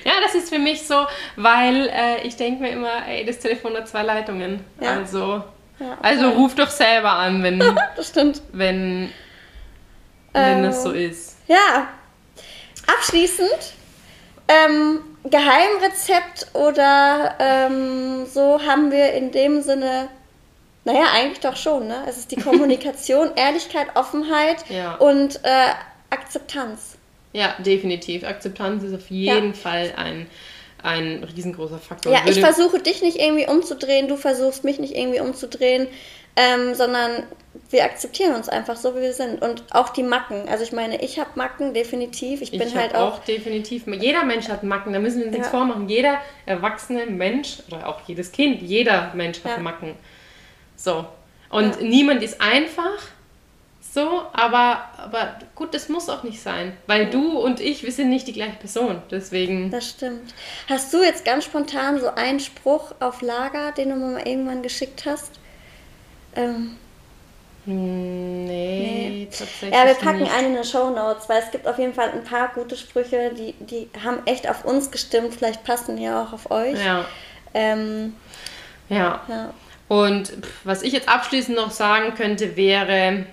[0.05, 1.07] ja, das ist für mich so,
[1.37, 4.65] weil äh, ich denke mir immer, ey, das Telefon hat zwei Leitungen.
[4.81, 4.99] Ja.
[4.99, 5.43] Also,
[5.79, 7.59] Ja, also ruf doch selber an, wenn,
[7.97, 8.43] das stimmt.
[8.53, 9.13] wenn,
[10.33, 11.37] wenn Ähm, das so ist.
[11.49, 11.89] Ja,
[12.87, 13.73] abschließend,
[14.49, 20.09] ähm, Geheimrezept oder ähm, so haben wir in dem Sinne,
[20.87, 22.05] naja, eigentlich doch schon, ne?
[22.09, 24.95] Es ist die Kommunikation, Ehrlichkeit, Offenheit Ja.
[24.95, 25.73] und äh,
[26.11, 26.97] Akzeptanz.
[27.33, 28.25] Ja, definitiv.
[28.25, 30.27] Akzeptanz ist auf jeden Fall ein,
[30.83, 32.13] ein riesengroßer Faktor.
[32.13, 35.89] Ja, ich versuche dich nicht irgendwie umzudrehen, du versuchst mich nicht irgendwie umzudrehen,
[36.37, 37.25] ähm, sondern
[37.71, 39.43] wir akzeptieren uns einfach so, wie wir sind.
[39.43, 40.49] Und auch die Macken.
[40.49, 42.43] Also ich meine, ich habe Macken, definitiv.
[42.43, 43.87] Ich bin ich halt auch, auch definitiv.
[43.89, 45.59] Jeder Mensch hat Macken, da müssen wir uns nichts Ja.
[45.59, 45.89] vormachen.
[45.89, 49.59] Jeder erwachsene Mensch oder auch jedes Kind, jeder Mensch hat Ja.
[49.59, 49.97] Macken.
[50.77, 51.07] So.
[51.51, 51.83] Und Ja.
[51.83, 52.99] niemand ist einfach.
[53.81, 56.77] So, aber, aber gut, das muss auch nicht sein.
[56.87, 59.01] Weil du und ich, wir sind nicht die gleiche Person.
[59.11, 59.71] Deswegen.
[59.71, 60.35] Das stimmt.
[60.69, 64.63] Hast du jetzt ganz spontan so einen Spruch auf Lager, den du mir mal irgendwann
[64.63, 65.33] geschickt hast?
[66.35, 66.77] Ähm,
[67.65, 69.73] Hm, Nee, tatsächlich.
[69.73, 70.33] ja, wir packen nicht.
[70.33, 73.33] einen in die Show Notes, weil es gibt auf jeden Fall ein paar gute Sprüche,
[73.35, 75.35] die, die haben echt auf uns gestimmt.
[75.35, 76.79] Vielleicht passen die auch auf euch.
[76.85, 77.05] Ja,
[77.55, 78.15] Ähm,
[78.89, 79.21] ja.
[79.29, 79.51] ja.
[79.89, 80.33] Und
[80.65, 83.27] was ich jetzt abschließend noch sagen könnte, wäre,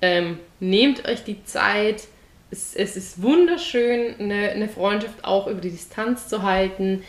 [0.00, 2.04] ähm, nehmt euch die Zeit.
[2.50, 7.04] Es, es ist wunderschön, eine, eine Freundschaft auch über die Distanz zu halten.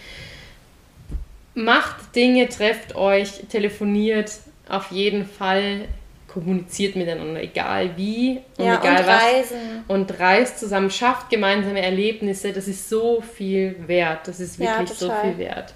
[1.54, 4.32] macht Dinge, trefft euch, telefoniert
[4.70, 5.86] auf jeden Fall,
[6.28, 9.24] kommuniziert miteinander, egal wie und Ja, egal und was.
[9.24, 9.58] reisen.
[9.88, 12.54] Und reist zusammen, schafft gemeinsame Erlebnisse.
[12.54, 14.28] Das ist so viel wert.
[14.28, 15.22] Das ist Ja, wirklich so total.
[15.24, 15.74] viel wert.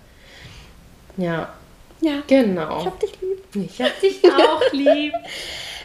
[1.18, 1.54] Ja,
[2.02, 2.22] Ja.
[2.28, 2.80] genau.
[2.80, 3.56] Ich hab dich lieb.
[3.56, 5.14] Ich hab dich auch lieb.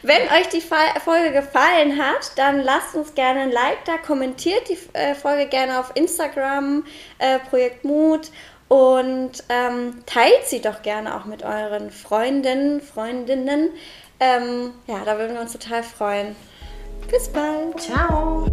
[0.02, 4.78] Wenn euch die Folge gefallen hat, dann lasst uns gerne ein Like da, kommentiert die
[4.94, 6.84] äh, Folge gerne auf Instagram,
[7.18, 8.30] äh, Projekt Mut
[8.68, 13.70] und ähm, teilt sie doch gerne auch mit euren Freundinnen, Freundinnen.
[14.20, 16.34] Ähm, ja, da würden wir uns total freuen.
[17.10, 17.80] Bis bald.
[17.80, 18.46] Ciao.